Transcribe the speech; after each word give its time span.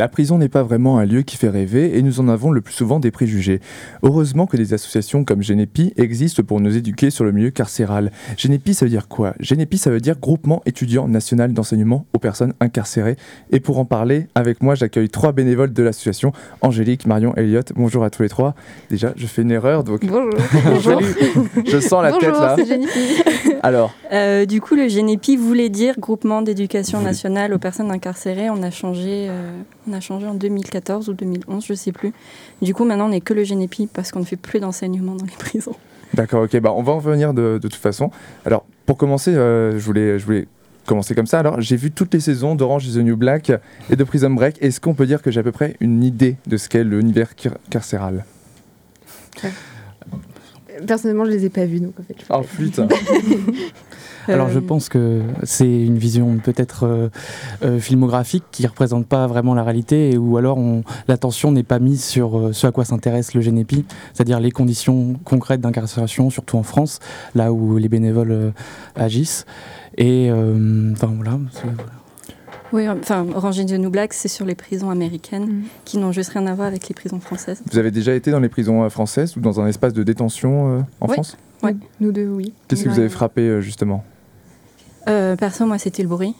La 0.00 0.08
prison 0.08 0.38
n'est 0.38 0.48
pas 0.48 0.62
vraiment 0.62 0.96
un 0.96 1.04
lieu 1.04 1.20
qui 1.20 1.36
fait 1.36 1.50
rêver 1.50 1.98
et 1.98 2.00
nous 2.00 2.20
en 2.20 2.28
avons 2.28 2.52
le 2.52 2.62
plus 2.62 2.72
souvent 2.72 3.00
des 3.00 3.10
préjugés. 3.10 3.60
Heureusement 4.02 4.46
que 4.46 4.56
des 4.56 4.72
associations 4.72 5.24
comme 5.24 5.42
Genepi 5.42 5.92
existent 5.98 6.42
pour 6.42 6.58
nous 6.58 6.74
éduquer 6.74 7.10
sur 7.10 7.22
le 7.22 7.32
milieu 7.32 7.50
carcéral. 7.50 8.10
Genepi, 8.38 8.72
ça 8.72 8.86
veut 8.86 8.90
dire 8.90 9.08
quoi? 9.08 9.34
Genepi, 9.40 9.76
ça 9.76 9.90
veut 9.90 10.00
dire 10.00 10.18
Groupement 10.18 10.62
étudiant 10.64 11.06
national 11.06 11.52
d'enseignement 11.52 12.06
aux 12.14 12.18
personnes 12.18 12.54
incarcérées. 12.60 13.16
Et 13.50 13.60
pour 13.60 13.78
en 13.78 13.84
parler, 13.84 14.28
avec 14.34 14.62
moi, 14.62 14.74
j'accueille 14.74 15.10
trois 15.10 15.32
bénévoles 15.32 15.74
de 15.74 15.82
l'association 15.82 16.32
Angélique, 16.62 17.04
Marion, 17.04 17.34
Elliot. 17.36 17.60
Bonjour 17.76 18.02
à 18.02 18.08
tous 18.08 18.22
les 18.22 18.30
trois. 18.30 18.54
Déjà, 18.88 19.12
je 19.16 19.26
fais 19.26 19.42
une 19.42 19.50
erreur, 19.50 19.84
donc. 19.84 20.06
Bonjour. 20.06 20.32
Bonjour. 20.64 21.02
je 21.66 21.78
sens 21.78 22.02
la 22.02 22.12
tête 22.12 22.32
là. 22.32 22.56
Alors. 23.62 23.92
Euh, 24.12 24.46
du 24.46 24.62
coup, 24.62 24.76
le 24.76 24.88
Genepi 24.88 25.36
voulait 25.36 25.68
dire 25.68 25.96
Groupement 25.98 26.40
d'éducation 26.40 27.02
nationale 27.02 27.52
aux 27.52 27.58
personnes 27.58 27.90
incarcérées. 27.90 28.48
On 28.48 28.62
a 28.62 28.70
changé, 28.70 29.26
euh, 29.28 29.60
on 29.90 29.92
a 29.92 30.00
changé 30.00 30.26
en 30.26 30.34
2014 30.34 31.08
ou 31.08 31.14
2011, 31.14 31.64
je 31.64 31.74
sais 31.74 31.92
plus. 31.92 32.12
Du 32.62 32.74
coup, 32.74 32.84
maintenant, 32.84 33.06
on 33.06 33.10
n'est 33.10 33.20
que 33.20 33.34
le 33.34 33.44
Genepi 33.44 33.88
parce 33.92 34.12
qu'on 34.12 34.20
ne 34.20 34.24
fait 34.24 34.36
plus 34.36 34.60
d'enseignement 34.60 35.14
dans 35.14 35.24
les 35.24 35.32
prisons. 35.38 35.74
D'accord, 36.14 36.44
ok. 36.44 36.58
Bah, 36.60 36.72
on 36.74 36.82
va 36.82 36.92
en 36.92 36.98
revenir 36.98 37.34
de, 37.34 37.58
toute 37.60 37.74
façon. 37.74 38.10
Alors, 38.44 38.64
pour 38.86 38.96
commencer, 38.96 39.34
euh, 39.34 39.78
je, 39.78 39.84
voulais, 39.84 40.18
je 40.18 40.24
voulais 40.24 40.46
commencer 40.86 41.14
comme 41.14 41.26
ça. 41.26 41.38
Alors, 41.38 41.60
j'ai 41.60 41.76
vu 41.76 41.90
toutes 41.90 42.14
les 42.14 42.20
saisons 42.20 42.54
d'Orange 42.54 42.86
is 42.86 42.94
the 42.94 43.02
New 43.02 43.16
Black 43.16 43.52
et 43.90 43.96
de 43.96 44.04
Prison 44.04 44.30
Break. 44.30 44.56
Est-ce 44.60 44.80
qu'on 44.80 44.94
peut 44.94 45.06
dire 45.06 45.22
que 45.22 45.30
j'ai 45.30 45.40
à 45.40 45.42
peu 45.42 45.52
près 45.52 45.76
une 45.80 46.02
idée 46.02 46.36
de 46.46 46.56
ce 46.56 46.68
qu'est 46.68 46.84
l'univers 46.84 47.34
carcéral? 47.70 48.24
Personnellement, 50.86 51.24
je 51.26 51.30
les 51.30 51.44
ai 51.44 51.50
pas 51.50 51.64
vus, 51.64 51.80
donc 51.80 51.94
en 52.00 52.02
fait. 52.02 52.16
Oh 52.30 52.42
putain 52.56 52.88
Alors 54.32 54.48
je 54.48 54.58
euh, 54.58 54.62
pense 54.62 54.88
que 54.88 55.22
c'est 55.42 55.70
une 55.70 55.98
vision 55.98 56.38
peut-être 56.38 56.84
euh, 56.84 57.08
euh, 57.62 57.78
filmographique 57.78 58.44
qui 58.50 58.62
ne 58.62 58.68
représente 58.68 59.06
pas 59.06 59.26
vraiment 59.26 59.54
la 59.54 59.62
réalité 59.62 60.16
ou 60.16 60.36
alors 60.36 60.58
l'attention 61.08 61.52
n'est 61.52 61.62
pas 61.62 61.78
mise 61.78 62.04
sur 62.04 62.50
ce 62.52 62.66
à 62.66 62.72
quoi 62.72 62.84
s'intéresse 62.84 63.34
le 63.34 63.40
Génépi, 63.40 63.84
c'est-à-dire 64.12 64.40
les 64.40 64.50
conditions 64.50 65.14
concrètes 65.24 65.60
d'incarcération, 65.60 66.30
surtout 66.30 66.56
en 66.56 66.62
France, 66.62 66.98
là 67.34 67.52
où 67.52 67.76
les 67.78 67.88
bénévoles 67.88 68.52
agissent. 68.94 69.46
Et 69.96 70.30
enfin 70.30 71.12
voilà. 71.14 71.38
Oui, 72.72 72.88
enfin, 72.88 73.26
Orange 73.34 73.58
is 73.58 73.66
the 73.66 73.72
New 73.72 73.90
Black, 73.90 74.12
c'est 74.12 74.28
sur 74.28 74.46
les 74.46 74.54
prisons 74.54 74.90
américaines 74.90 75.46
mm. 75.46 75.62
qui 75.84 75.98
n'ont 75.98 76.12
juste 76.12 76.30
rien 76.30 76.46
à 76.46 76.54
voir 76.54 76.68
avec 76.68 76.88
les 76.88 76.94
prisons 76.94 77.18
françaises. 77.18 77.62
Vous 77.70 77.78
avez 77.78 77.90
déjà 77.90 78.14
été 78.14 78.30
dans 78.30 78.40
les 78.40 78.48
prisons 78.48 78.88
françaises 78.90 79.36
ou 79.36 79.40
dans 79.40 79.60
un 79.60 79.66
espace 79.66 79.92
de 79.92 80.02
détention 80.02 80.84
en 81.00 81.08
France? 81.08 81.36
Oui, 81.62 81.72
nous 82.00 82.12
deux, 82.12 82.28
oui. 82.28 82.52
Qu'est-ce 82.68 82.84
que 82.84 82.88
vous 82.88 82.98
avez 82.98 83.08
frappé 83.08 83.60
justement? 83.60 84.04
Euh, 85.08 85.36
moi, 85.60 85.78
c'était 85.78 86.02
le 86.02 86.08
bruit. 86.08 86.34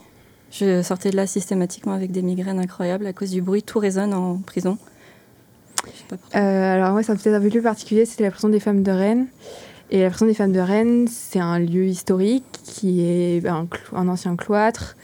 Je 0.50 0.83
sortais 0.83 1.11
de 1.11 1.16
là 1.16 1.27
systématiquement 1.27 1.92
avec 1.92 2.11
des 2.11 2.22
migraines 2.22 2.58
incroyables 2.58 3.06
à 3.06 3.12
cause 3.12 3.30
du 3.30 3.41
bruit. 3.41 3.62
Tout 3.62 3.78
résonne 3.78 4.12
en 4.12 4.39
prison. 4.39 4.78
Euh, 6.34 6.75
alors, 6.75 6.91
moi, 6.92 7.03
ça 7.03 7.14
peut-être 7.14 7.34
un 7.34 7.41
peu 7.41 7.48
plus 7.48 7.62
particulier. 7.62 8.05
C'était 8.05 8.25
la 8.25 8.31
prison 8.31 8.48
des 8.48 8.61
femmes 8.61 8.83
de 8.83 8.91
Rennes. 8.91 9.27
Et 9.91 10.03
la 10.03 10.11
prison 10.11 10.27
des 10.27 10.34
femmes 10.34 10.53
de 10.53 10.61
Rennes, 10.61 11.06
c'est 11.08 11.41
un 11.41 11.58
lieu 11.58 11.84
historique 11.84 12.44
qui 12.64 13.03
est 13.03 13.44
un, 13.47 13.69
ancien 14.08 14.36
cloître, 14.36 14.97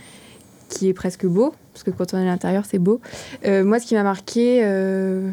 qui 0.69 0.89
est 0.89 0.95
presque 0.95 1.27
beau, 1.27 1.55
parce 1.73 1.83
que 1.83 1.91
quand 1.91 2.15
on 2.15 2.19
est 2.19 2.23
à 2.23 2.25
l'intérieur, 2.25 2.65
c'est 2.69 2.79
beau. 2.79 3.01
Euh, 3.45 3.65
moi, 3.65 3.81
ce 3.81 3.87
qui 3.87 3.95
m'a 3.95 4.05
marqué, 4.05 4.61
euh, 4.63 5.29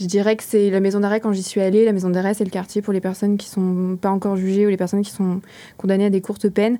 je 0.00 0.06
dirais 0.06 0.36
que 0.36 0.44
c'est 0.44 0.70
la 0.70 0.78
maison 0.78 1.00
d'arrêt 1.00 1.18
quand 1.18 1.32
j'y 1.32 1.42
suis 1.42 1.60
allée. 1.60 1.84
La 1.84 1.92
maison 1.92 2.08
d'arrêt, 2.08 2.34
c'est 2.34 2.44
le 2.44 2.50
quartier 2.50 2.80
pour 2.80 2.92
les 2.92 3.00
personnes 3.00 3.36
qui 3.36 3.48
sont 3.48 3.98
pas 4.00 4.10
encore 4.10 4.36
jugées 4.36 4.64
ou 4.64 4.68
les 4.68 4.76
personnes 4.76 5.02
qui 5.02 5.10
sont 5.10 5.40
condamnées 5.76 6.06
à 6.06 6.10
des 6.10 6.20
courtes 6.20 6.48
peines 6.48 6.78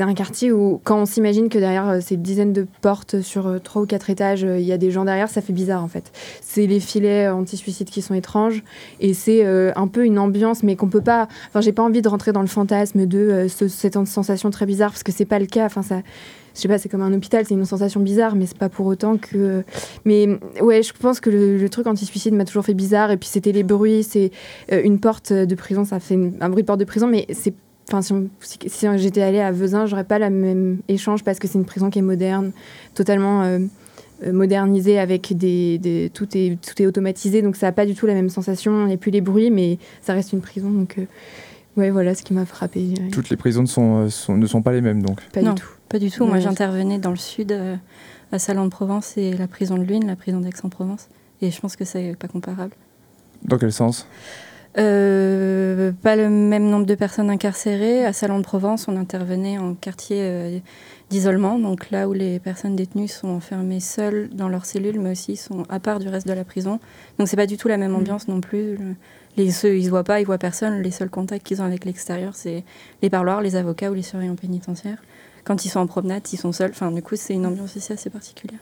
c'est 0.00 0.04
un 0.06 0.14
quartier 0.14 0.50
où, 0.50 0.80
quand 0.82 1.02
on 1.02 1.04
s'imagine 1.04 1.50
que 1.50 1.58
derrière 1.58 1.86
euh, 1.86 2.00
ces 2.00 2.16
dizaines 2.16 2.54
de 2.54 2.66
portes 2.80 3.20
sur 3.20 3.46
euh, 3.46 3.58
trois 3.58 3.82
ou 3.82 3.86
quatre 3.86 4.08
étages, 4.08 4.44
euh, 4.44 4.58
il 4.58 4.64
y 4.64 4.72
a 4.72 4.78
des 4.78 4.90
gens 4.90 5.04
derrière, 5.04 5.28
ça 5.28 5.42
fait 5.42 5.52
bizarre 5.52 5.84
en 5.84 5.88
fait. 5.88 6.10
C'est 6.40 6.66
les 6.66 6.80
filets 6.80 7.28
anti-suicide 7.28 7.90
qui 7.90 8.00
sont 8.00 8.14
étranges 8.14 8.64
et 9.00 9.12
c'est 9.12 9.44
un 9.44 9.88
peu 9.88 10.06
une 10.06 10.18
ambiance, 10.18 10.62
mais 10.62 10.74
qu'on 10.74 10.88
peut 10.88 11.02
pas. 11.02 11.28
Enfin, 11.48 11.60
j'ai 11.60 11.72
pas 11.72 11.82
envie 11.82 12.00
de 12.00 12.08
rentrer 12.08 12.32
dans 12.32 12.40
le 12.40 12.46
fantasme 12.46 13.04
de 13.04 13.46
cette 13.48 14.06
sensation 14.06 14.48
très 14.48 14.64
bizarre 14.64 14.90
parce 14.90 15.02
que 15.02 15.12
c'est 15.12 15.26
pas 15.26 15.38
le 15.38 15.46
cas. 15.46 15.66
Enfin, 15.66 15.82
ça. 15.82 16.00
Je 16.54 16.62
sais 16.62 16.68
pas, 16.68 16.78
c'est 16.78 16.88
comme 16.88 17.02
un 17.02 17.12
hôpital, 17.12 17.44
c'est 17.46 17.54
une 17.54 17.64
sensation 17.64 18.00
bizarre, 18.00 18.34
mais 18.34 18.46
c'est 18.46 18.58
pas 18.58 18.68
pour 18.68 18.86
autant 18.86 19.18
que. 19.18 19.62
Mais 20.04 20.28
ouais, 20.60 20.82
je 20.82 20.92
pense 20.94 21.20
que 21.20 21.30
le, 21.30 21.68
truc 21.68 21.86
anti-suicide 21.86 22.34
m'a 22.34 22.44
toujours 22.44 22.64
fait 22.64 22.74
bizarre. 22.74 23.10
Et 23.10 23.18
puis 23.18 23.28
c'était 23.28 23.52
les 23.52 23.64
bruits, 23.64 24.02
c'est 24.02 24.30
une 24.72 24.98
porte 24.98 25.32
de 25.32 25.54
prison, 25.54 25.84
ça 25.84 26.00
fait 26.00 26.18
un 26.40 26.48
bruit 26.48 26.62
de 26.62 26.66
porte 26.66 26.80
de 26.80 26.84
prison, 26.84 27.06
mais 27.06 27.26
c'est 27.32 27.54
Enfin, 27.92 28.02
si, 28.40 28.86
j'étais 28.96 29.22
allée 29.22 29.40
à 29.40 29.50
Vezin, 29.50 29.86
j'aurais 29.86 30.04
pas 30.04 30.18
le 30.18 30.30
même 30.30 30.78
échange 30.86 31.24
parce 31.24 31.38
que 31.38 31.48
c'est 31.48 31.58
une 31.58 31.64
prison 31.64 31.90
qui 31.90 31.98
est 31.98 32.02
moderne, 32.02 32.52
totalement 32.94 33.42
euh, 33.42 33.58
euh, 34.24 34.32
modernisée 34.32 34.98
avec 34.98 35.36
des, 35.36 36.10
tout 36.14 36.28
est 36.36 36.56
tout 36.60 36.80
est 36.80 36.86
automatisé, 36.86 37.42
donc 37.42 37.56
ça 37.56 37.66
n'a 37.66 37.72
pas 37.72 37.86
du 37.86 37.94
tout 37.94 38.06
la 38.06 38.14
même 38.14 38.28
sensation. 38.28 38.82
Il 38.82 38.88
n'y 38.88 38.94
a 38.94 38.96
plus 38.96 39.10
les 39.10 39.20
bruits, 39.20 39.50
mais 39.50 39.78
ça 40.02 40.12
reste 40.12 40.32
une 40.32 40.40
prison. 40.40 40.70
Donc 40.70 40.98
euh, 40.98 41.04
ouais, 41.76 41.90
voilà 41.90 42.14
ce 42.14 42.22
qui 42.22 42.32
m'a 42.32 42.46
frappé. 42.46 42.94
Toutes 43.10 43.28
les 43.28 43.36
prisons 43.36 43.62
ne 43.62 43.66
sont, 44.08 44.36
ne 44.36 44.46
sont 44.46 44.62
pas 44.62 44.72
les 44.72 44.82
mêmes, 44.82 45.02
donc. 45.02 45.20
Pas 45.32 45.42
du 45.42 45.54
tout. 45.54 45.68
Pas 45.88 45.98
du 45.98 46.10
tout. 46.12 46.24
Moi, 46.24 46.38
j'intervenais 46.38 46.98
dans 46.98 47.10
le 47.10 47.16
sud, 47.16 47.52
à 48.30 48.38
Salon 48.38 48.66
de 48.66 48.70
Provence 48.70 49.16
et 49.16 49.32
la 49.32 49.48
prison 49.48 49.76
de 49.76 49.82
Luynes, 49.82 50.06
la 50.06 50.14
prison 50.14 50.38
d'Aix-en-Provence, 50.38 51.08
et 51.42 51.50
je 51.50 51.60
pense 51.60 51.74
que 51.74 51.84
c'est 51.84 52.14
pas 52.16 52.28
comparable. 52.28 52.74
Dans 53.42 53.58
quel 53.58 53.72
sens? 53.72 54.06
Euh, 54.78 55.90
pas 55.92 56.14
le 56.14 56.30
même 56.30 56.68
nombre 56.68 56.86
de 56.86 56.94
personnes 56.94 57.30
incarcérées. 57.30 58.04
À 58.04 58.12
Salon 58.12 58.38
de 58.38 58.44
Provence, 58.44 58.86
on 58.88 58.96
intervenait 58.96 59.58
en 59.58 59.74
quartier 59.74 60.18
euh, 60.20 60.58
d'isolement, 61.10 61.58
donc 61.58 61.90
là 61.90 62.08
où 62.08 62.12
les 62.12 62.38
personnes 62.38 62.76
détenues 62.76 63.08
sont 63.08 63.28
enfermées 63.28 63.80
seules 63.80 64.28
dans 64.32 64.48
leur 64.48 64.64
cellule, 64.64 65.00
mais 65.00 65.12
aussi 65.12 65.36
sont 65.36 65.64
à 65.68 65.80
part 65.80 65.98
du 65.98 66.08
reste 66.08 66.28
de 66.28 66.32
la 66.32 66.44
prison. 66.44 66.78
Donc 67.18 67.28
c'est 67.28 67.36
pas 67.36 67.46
du 67.46 67.56
tout 67.56 67.66
la 67.66 67.78
même 67.78 67.92
mm. 67.92 67.96
ambiance 67.96 68.28
non 68.28 68.40
plus. 68.40 68.78
Les, 69.36 69.50
ceux, 69.50 69.76
ils 69.76 69.84
se 69.84 69.90
voient 69.90 70.04
pas, 70.04 70.20
ils 70.20 70.26
voient 70.26 70.38
personne. 70.38 70.82
Les 70.82 70.90
seuls 70.92 71.10
contacts 71.10 71.46
qu'ils 71.46 71.60
ont 71.60 71.64
avec 71.64 71.84
l'extérieur, 71.84 72.36
c'est 72.36 72.64
les 73.02 73.10
parloirs, 73.10 73.40
les 73.40 73.56
avocats 73.56 73.90
ou 73.90 73.94
les 73.94 74.02
surveillants 74.02 74.36
pénitentiaires. 74.36 75.02
Quand 75.44 75.64
ils 75.64 75.68
sont 75.68 75.80
en 75.80 75.86
promenade, 75.86 76.22
ils 76.32 76.36
sont 76.36 76.52
seuls. 76.52 76.70
Enfin, 76.70 76.92
du 76.92 77.02
coup, 77.02 77.16
c'est 77.16 77.34
une 77.34 77.46
ambiance 77.46 77.74
ici 77.74 77.92
assez 77.92 78.10
particulière. 78.10 78.60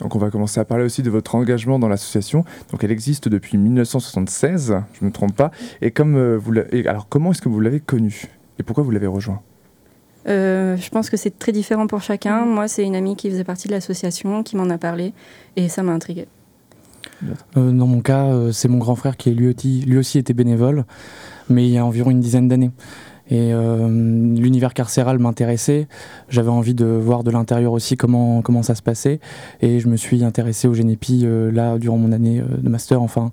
Donc 0.00 0.14
on 0.14 0.18
va 0.18 0.30
commencer 0.30 0.60
à 0.60 0.64
parler 0.64 0.84
aussi 0.84 1.02
de 1.02 1.10
votre 1.10 1.34
engagement 1.34 1.78
dans 1.78 1.88
l'association. 1.88 2.44
Donc 2.70 2.84
elle 2.84 2.90
existe 2.90 3.28
depuis 3.28 3.58
1976, 3.58 4.76
je 4.92 5.04
ne 5.04 5.06
me 5.08 5.12
trompe 5.12 5.34
pas. 5.34 5.50
Et 5.80 5.90
comme 5.90 6.16
euh, 6.16 6.36
vous 6.36 6.52
alors 6.86 7.08
comment 7.08 7.30
est-ce 7.30 7.42
que 7.42 7.48
vous 7.48 7.60
l'avez 7.60 7.80
connue? 7.80 8.24
Et 8.58 8.62
pourquoi 8.62 8.84
vous 8.84 8.90
l'avez 8.90 9.06
rejoint? 9.06 9.40
Euh, 10.28 10.76
je 10.76 10.90
pense 10.90 11.08
que 11.08 11.16
c'est 11.16 11.38
très 11.38 11.52
différent 11.52 11.86
pour 11.86 12.02
chacun. 12.02 12.44
Moi, 12.44 12.66
c'est 12.66 12.82
une 12.82 12.96
amie 12.96 13.14
qui 13.14 13.30
faisait 13.30 13.44
partie 13.44 13.68
de 13.68 13.72
l'association 13.72 14.42
qui 14.42 14.56
m'en 14.56 14.68
a 14.70 14.78
parlé 14.78 15.12
et 15.54 15.68
ça 15.68 15.82
m'a 15.82 15.92
intrigué. 15.92 16.26
Euh, 17.56 17.70
dans 17.70 17.86
mon 17.86 18.00
cas, 18.00 18.32
c'est 18.52 18.68
mon 18.68 18.78
grand 18.78 18.96
frère 18.96 19.16
qui 19.16 19.30
lui 19.30 19.54
aussi, 19.54 19.82
lui 19.82 19.98
aussi 19.98 20.18
était 20.18 20.34
bénévole, 20.34 20.84
mais 21.48 21.66
il 21.66 21.70
y 21.70 21.78
a 21.78 21.86
environ 21.86 22.10
une 22.10 22.20
dizaine 22.20 22.48
d'années. 22.48 22.72
Et 23.28 23.52
euh, 23.52 23.88
l'univers 23.88 24.72
carcéral 24.72 25.18
m'intéressait. 25.18 25.88
J'avais 26.28 26.50
envie 26.50 26.74
de 26.74 26.86
voir 26.86 27.24
de 27.24 27.30
l'intérieur 27.30 27.72
aussi 27.72 27.96
comment, 27.96 28.42
comment 28.42 28.62
ça 28.62 28.74
se 28.74 28.82
passait. 28.82 29.20
Et 29.60 29.80
je 29.80 29.88
me 29.88 29.96
suis 29.96 30.22
intéressé 30.22 30.68
au 30.68 30.74
Génépi 30.74 31.22
euh, 31.24 31.50
là, 31.50 31.78
durant 31.78 31.96
mon 31.96 32.12
année 32.12 32.40
euh, 32.40 32.56
de 32.56 32.68
master, 32.68 33.02
enfin, 33.02 33.32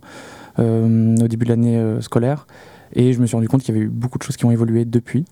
au 0.57 1.27
début 1.27 1.45
de 1.45 1.49
l'année 1.49 1.81
scolaire. 2.01 2.47
Et 2.93 3.13
je 3.13 3.19
me 3.19 3.25
suis 3.25 3.35
rendu 3.35 3.47
compte 3.47 3.63
qu'il 3.63 3.73
y 3.73 3.77
avait 3.77 3.87
eu 3.87 3.89
beaucoup 3.89 4.19
de 4.19 4.23
choses 4.23 4.37
qui 4.37 4.45
ont 4.45 4.51
évolué 4.51 4.85
depuis. 4.85 5.25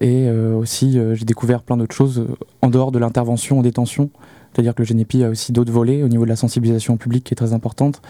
Et 0.00 0.28
aussi, 0.30 0.98
j'ai 1.12 1.24
découvert 1.24 1.62
plein 1.62 1.76
d'autres 1.76 1.94
choses 1.94 2.26
en 2.60 2.68
dehors 2.68 2.90
de 2.90 2.98
l'intervention 2.98 3.60
en 3.60 3.62
détention. 3.62 4.10
C'est-à-dire 4.58 4.74
que 4.74 4.82
le 4.82 4.86
Génépi 4.86 5.22
a 5.22 5.28
aussi 5.28 5.52
d'autres 5.52 5.70
volets 5.70 6.02
au 6.02 6.08
niveau 6.08 6.24
de 6.24 6.28
la 6.28 6.34
sensibilisation 6.34 6.96
publique 6.96 7.22
qui 7.22 7.32
est 7.32 7.36
très 7.36 7.52
importante 7.52 8.02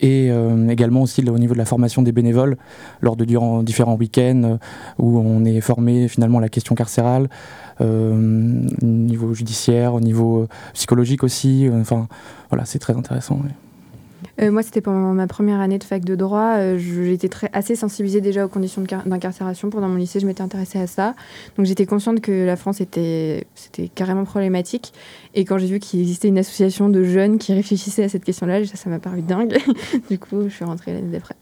et 0.00 0.28
euh, 0.32 0.66
également 0.66 1.02
aussi 1.02 1.22
au 1.24 1.38
niveau 1.38 1.54
de 1.54 1.58
la 1.58 1.64
formation 1.64 2.02
des 2.02 2.10
bénévoles 2.10 2.56
lors 3.00 3.14
de 3.14 3.24
durant 3.24 3.62
différents 3.62 3.94
week-ends 3.94 4.42
euh, 4.42 4.56
où 4.98 5.20
on 5.20 5.44
est 5.44 5.60
formé 5.60 6.08
finalement 6.08 6.38
à 6.38 6.40
la 6.40 6.48
question 6.48 6.74
carcérale 6.74 7.28
euh, 7.80 8.66
au 8.82 8.84
niveau 8.84 9.34
judiciaire, 9.34 9.94
au 9.94 10.00
niveau 10.00 10.48
psychologique 10.72 11.22
aussi. 11.22 11.70
Enfin, 11.72 12.08
voilà, 12.50 12.64
c'est 12.64 12.80
très 12.80 12.96
intéressant. 12.96 13.38
Euh, 14.40 14.50
moi, 14.50 14.62
c'était 14.62 14.80
pendant 14.80 15.12
ma 15.12 15.26
première 15.26 15.60
année 15.60 15.78
de 15.78 15.84
fac 15.84 16.04
de 16.04 16.16
droit. 16.16 16.56
Euh, 16.56 16.78
j'étais 16.78 17.28
très, 17.28 17.48
assez 17.52 17.76
sensibilisée 17.76 18.20
déjà 18.20 18.44
aux 18.44 18.48
conditions 18.48 18.82
d'incarcération. 19.06 19.70
Pendant 19.70 19.88
mon 19.88 19.96
lycée, 19.96 20.20
je 20.20 20.26
m'étais 20.26 20.42
intéressée 20.42 20.78
à 20.78 20.86
ça. 20.86 21.14
Donc, 21.56 21.66
j'étais 21.66 21.86
consciente 21.86 22.20
que 22.20 22.44
la 22.44 22.56
France 22.56 22.80
était, 22.80 23.46
c'était 23.54 23.88
carrément 23.88 24.24
problématique. 24.24 24.92
Et 25.34 25.44
quand 25.44 25.58
j'ai 25.58 25.66
vu 25.66 25.78
qu'il 25.78 26.00
existait 26.00 26.28
une 26.28 26.38
association 26.38 26.88
de 26.88 27.04
jeunes 27.04 27.38
qui 27.38 27.54
réfléchissaient 27.54 28.04
à 28.04 28.08
cette 28.08 28.24
question-là, 28.24 28.64
ça 28.66 28.90
m'a 28.90 28.98
paru 28.98 29.22
dingue. 29.22 29.56
du 30.10 30.18
coup, 30.18 30.42
je 30.48 30.54
suis 30.54 30.64
rentrée 30.64 30.92
l'année 30.92 31.12
d'après. 31.12 31.36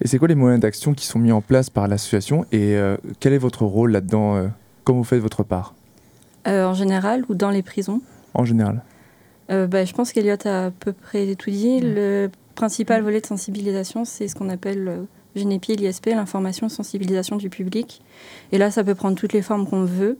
Et 0.00 0.08
c'est 0.08 0.18
quoi 0.18 0.28
les 0.28 0.34
moyens 0.34 0.60
d'action 0.60 0.92
qui 0.92 1.06
sont 1.06 1.18
mis 1.18 1.32
en 1.32 1.40
place 1.40 1.70
par 1.70 1.86
l'association 1.88 2.44
et 2.50 2.74
euh, 2.74 2.96
quel 3.20 3.32
est 3.32 3.38
votre 3.38 3.64
rôle 3.64 3.92
là-dedans 3.92 4.48
Comment 4.82 4.98
vous 4.98 5.04
faites 5.04 5.20
votre 5.20 5.44
part? 5.44 5.74
En 6.46 6.74
général 6.74 7.24
ou 7.28 7.34
dans 7.34 7.50
les 7.50 7.62
prisons? 7.62 8.02
En 8.34 8.44
général. 8.44 8.82
Euh, 9.50 9.66
bah, 9.66 9.84
je 9.84 9.92
pense 9.92 10.12
qu'Eliott 10.12 10.46
a 10.46 10.66
à 10.66 10.70
peu 10.70 10.92
près 10.92 11.34
tout 11.34 11.50
dit. 11.50 11.80
Le 11.80 12.30
principal 12.54 13.02
volet 13.02 13.20
de 13.20 13.26
sensibilisation, 13.26 14.04
c'est 14.04 14.28
ce 14.28 14.34
qu'on 14.34 14.48
appelle 14.48 14.88
euh, 14.88 15.04
GNEPI, 15.36 15.76
l'ISP, 15.76 16.06
l'information 16.06 16.68
sensibilisation 16.68 17.36
du 17.36 17.50
public. 17.50 18.02
Et 18.52 18.58
là, 18.58 18.70
ça 18.70 18.84
peut 18.84 18.94
prendre 18.94 19.16
toutes 19.16 19.32
les 19.32 19.42
formes 19.42 19.68
qu'on 19.68 19.84
veut. 19.84 20.18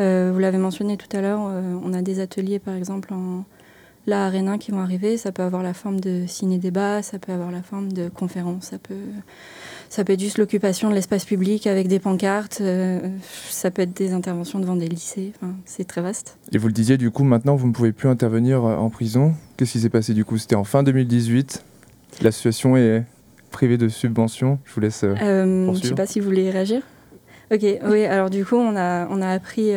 Euh, 0.00 0.30
vous 0.32 0.38
l'avez 0.38 0.58
mentionné 0.58 0.96
tout 0.96 1.14
à 1.16 1.20
l'heure, 1.20 1.40
on 1.40 1.92
a 1.92 2.02
des 2.02 2.20
ateliers, 2.20 2.58
par 2.58 2.74
exemple, 2.74 3.12
en 3.12 3.44
là 4.06 4.26
à 4.26 4.58
qui 4.58 4.70
vont 4.70 4.80
arriver. 4.80 5.16
Ça 5.16 5.32
peut 5.32 5.42
avoir 5.42 5.62
la 5.62 5.74
forme 5.74 6.00
de 6.00 6.24
ciné-débat, 6.26 7.02
ça 7.02 7.18
peut 7.18 7.32
avoir 7.32 7.50
la 7.50 7.62
forme 7.62 7.92
de 7.92 8.08
conférence, 8.08 8.66
ça 8.66 8.78
peut, 8.78 8.94
ça 9.94 10.02
peut 10.02 10.14
être 10.14 10.20
juste 10.20 10.38
l'occupation 10.38 10.90
de 10.90 10.94
l'espace 10.94 11.24
public 11.24 11.68
avec 11.68 11.86
des 11.86 12.00
pancartes, 12.00 12.58
euh, 12.60 12.98
ça 13.48 13.70
peut 13.70 13.82
être 13.82 13.96
des 13.96 14.12
interventions 14.12 14.58
devant 14.58 14.74
des 14.74 14.88
lycées, 14.88 15.32
enfin, 15.36 15.54
c'est 15.66 15.86
très 15.86 16.00
vaste. 16.00 16.36
Et 16.50 16.58
vous 16.58 16.66
le 16.66 16.72
disiez, 16.72 16.96
du 16.96 17.12
coup, 17.12 17.22
maintenant, 17.22 17.54
vous 17.54 17.68
ne 17.68 17.72
pouvez 17.72 17.92
plus 17.92 18.08
intervenir 18.08 18.64
euh, 18.64 18.74
en 18.74 18.90
prison. 18.90 19.34
Qu'est-ce 19.56 19.70
qui 19.70 19.78
s'est 19.78 19.90
passé 19.90 20.12
du 20.12 20.24
coup? 20.24 20.36
C'était 20.36 20.56
en 20.56 20.64
fin 20.64 20.82
2018. 20.82 21.62
L'association 22.22 22.76
est 22.76 23.04
privée 23.52 23.78
de 23.78 23.88
subventions. 23.88 24.58
Je 24.64 24.74
vous 24.74 24.80
laisse. 24.80 25.04
Euh, 25.04 25.14
je 25.20 25.70
ne 25.70 25.74
sais 25.76 25.94
pas 25.94 26.06
si 26.06 26.18
vous 26.18 26.26
voulez 26.26 26.50
réagir. 26.50 26.82
Ok, 27.52 27.62
oui, 27.62 28.04
alors 28.04 28.30
du 28.30 28.44
coup, 28.44 28.56
on 28.56 28.74
a, 28.74 29.06
on 29.10 29.22
a 29.22 29.28
appris 29.28 29.74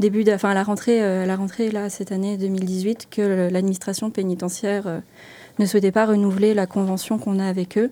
début 0.00 0.24
de, 0.24 0.32
enfin, 0.32 0.50
à 0.50 0.54
la 0.54 0.62
rentrée, 0.62 1.02
euh, 1.02 1.26
la 1.26 1.36
rentrée 1.36 1.70
là, 1.70 1.90
cette 1.90 2.12
année 2.12 2.38
2018 2.38 3.08
que 3.10 3.50
l'administration 3.50 4.10
pénitentiaire 4.10 5.02
ne 5.58 5.66
souhaitait 5.66 5.92
pas 5.92 6.06
renouveler 6.06 6.54
la 6.54 6.66
convention 6.66 7.18
qu'on 7.18 7.38
a 7.38 7.46
avec 7.46 7.76
eux. 7.76 7.90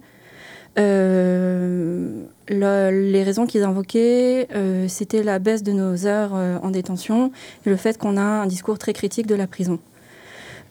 Euh, 0.79 2.23
les 2.49 3.23
raisons 3.23 3.47
qu'ils 3.47 3.62
invoquaient, 3.62 4.49
c'était 4.88 5.23
la 5.23 5.38
baisse 5.38 5.62
de 5.62 5.73
nos 5.73 6.06
heures 6.06 6.35
en 6.35 6.71
détention 6.71 7.32
et 7.65 7.71
le 7.71 7.76
fait 7.76 7.97
qu'on 7.97 8.17
a 8.17 8.23
un 8.23 8.47
discours 8.47 8.79
très 8.79 8.93
critique 8.93 9.26
de 9.26 9.35
la 9.35 9.47
prison. 9.47 9.79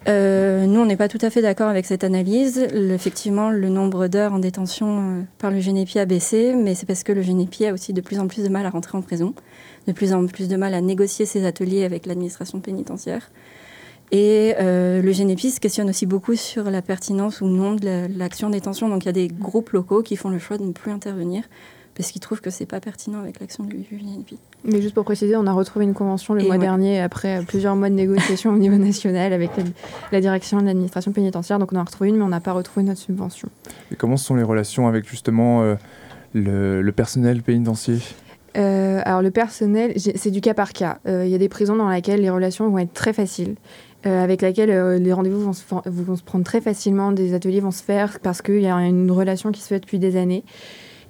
nous, 0.08 0.12
on 0.80 0.86
n'est 0.86 0.98
pas 0.98 1.08
tout 1.08 1.18
à 1.22 1.32
fait 1.32 1.42
d'accord 1.42 1.70
avec 1.70 1.86
cette 1.86 2.04
analyse. 2.04 2.60
effectivement, 2.60 3.50
le 3.50 3.70
nombre 3.70 4.08
d'heures 4.08 4.34
en 4.34 4.40
détention 4.40 5.26
par 5.40 5.50
le 5.50 5.60
GNEPI 5.60 5.98
a 6.00 6.06
baissé, 6.06 6.54
mais 6.54 6.76
c'est 6.76 6.86
parce 6.86 7.04
que 7.04 7.12
le 7.12 7.24
GNEPI 7.24 7.66
a 7.66 7.74
aussi 7.74 7.92
de 7.92 8.02
plus 8.02 8.20
en 8.20 8.28
plus 8.28 8.44
de 8.44 8.50
mal 8.50 8.68
à 8.68 8.70
rentrer 8.70 8.96
en 8.98 9.02
prison 9.02 9.34
de 9.88 9.92
plus 9.92 10.14
en 10.14 10.26
plus 10.28 10.48
de 10.48 10.56
mal 10.56 10.74
à 10.74 10.82
négocier 10.82 11.26
ses 11.26 11.46
ateliers 11.46 11.84
avec 11.84 12.06
l'administration 12.06 12.60
pénitentiaire. 12.60 13.30
Et 14.14 14.54
euh, 14.60 15.02
le 15.02 15.12
Génépi 15.12 15.52
questionne 15.60 15.90
aussi 15.90 16.06
beaucoup 16.06 16.36
sur 16.36 16.70
la 16.70 16.84
pertinence 16.84 17.42
ou 17.42 17.48
non 17.48 17.74
de 17.74 18.06
l'action 18.16 18.52
détention. 18.52 18.88
Donc 18.88 19.04
il 19.04 19.08
y 19.08 19.10
a 19.10 19.14
des 19.14 19.28
groupes 19.28 19.72
locaux 19.72 20.04
qui 20.04 20.16
font 20.18 20.30
le 20.30 20.38
choix 20.38 20.60
de 20.60 20.64
ne 20.64 20.72
plus 20.72 20.92
intervenir 20.92 21.44
parce 21.96 22.12
qu'ils 22.12 22.22
trouvent 22.22 22.40
que 22.40 22.52
c'est 22.52 22.68
pas 22.68 22.80
pertinent 22.80 23.20
avec 23.20 23.40
l'action 23.40 23.64
du, 23.64 23.84
Génépi. 23.90 24.38
Mais 24.66 24.84
juste 24.84 24.94
pour 24.94 25.04
préciser, 25.04 25.36
on 25.36 25.48
a 25.48 25.52
retrouvé 25.52 25.86
une 25.86 25.96
convention 25.96 26.36
le 26.36 26.44
mois 26.44 26.60
dernier 26.60 27.02
après 27.02 27.44
plusieurs 27.48 27.76
mois 27.76 27.90
de 27.90 27.96
négociations 27.96 28.52
au 28.54 28.58
niveau 28.58 28.78
national 28.78 29.34
avec 29.34 29.50
la, 30.12 30.22
direction 30.22 30.62
de 30.62 30.66
l'administration 30.68 31.12
pénitentiaire. 31.12 31.58
Donc 31.58 31.74
on 31.74 31.78
a 31.78 31.84
retrouvé 31.84 32.10
une, 32.10 32.18
mais 32.18 32.24
on 32.24 32.30
n'a 32.30 32.40
pas 32.40 32.54
retrouvé 32.54 32.86
notre 32.86 33.02
subvention. 33.02 33.50
Et 33.92 33.96
comment 33.96 34.18
sont 34.18 34.36
les 34.36 34.44
relations 34.44 34.88
avec 34.88 35.10
justement 35.10 35.64
euh, 35.64 35.76
le, 36.36 36.84
le, 36.84 36.92
personnel 36.92 37.42
pénitentiaire? 37.42 38.02
Euh, 38.56 39.02
alors 39.04 39.22
le 39.22 39.32
personnel, 39.32 39.94
c'est 39.98 40.32
du 40.32 40.42
cas 40.42 40.54
par 40.54 40.74
cas. 40.74 41.00
Euh, 41.08 41.26
il 41.26 41.32
y 41.32 41.36
a 41.36 41.38
des 41.38 41.50
prisons 41.50 41.76
dans 41.76 41.90
lesquelles 41.90 42.22
les 42.22 42.30
relations 42.30 42.70
vont 42.70 42.78
être 42.78 42.94
très 42.94 43.14
faciles, 43.14 43.56
euh, 44.06 44.24
avec 44.24 44.42
lesquelles 44.42 45.02
les 45.02 45.14
rendez-vous 45.14 45.42
vont, 45.42 45.54
se 45.54 46.24
prendre 46.24 46.46
très 46.46 46.62
facilement, 46.62 47.12
des 47.12 47.34
ateliers 47.34 47.62
vont 47.62 47.72
se 47.72 47.84
faire 47.84 48.20
parce 48.22 48.42
qu'il 48.42 48.62
y 48.62 48.68
a 48.68 48.76
une 48.76 49.12
relation 49.12 49.52
qui 49.52 49.62
se 49.62 49.68
fait 49.68 49.80
depuis 49.80 50.00
des 50.00 50.18
années. 50.18 50.44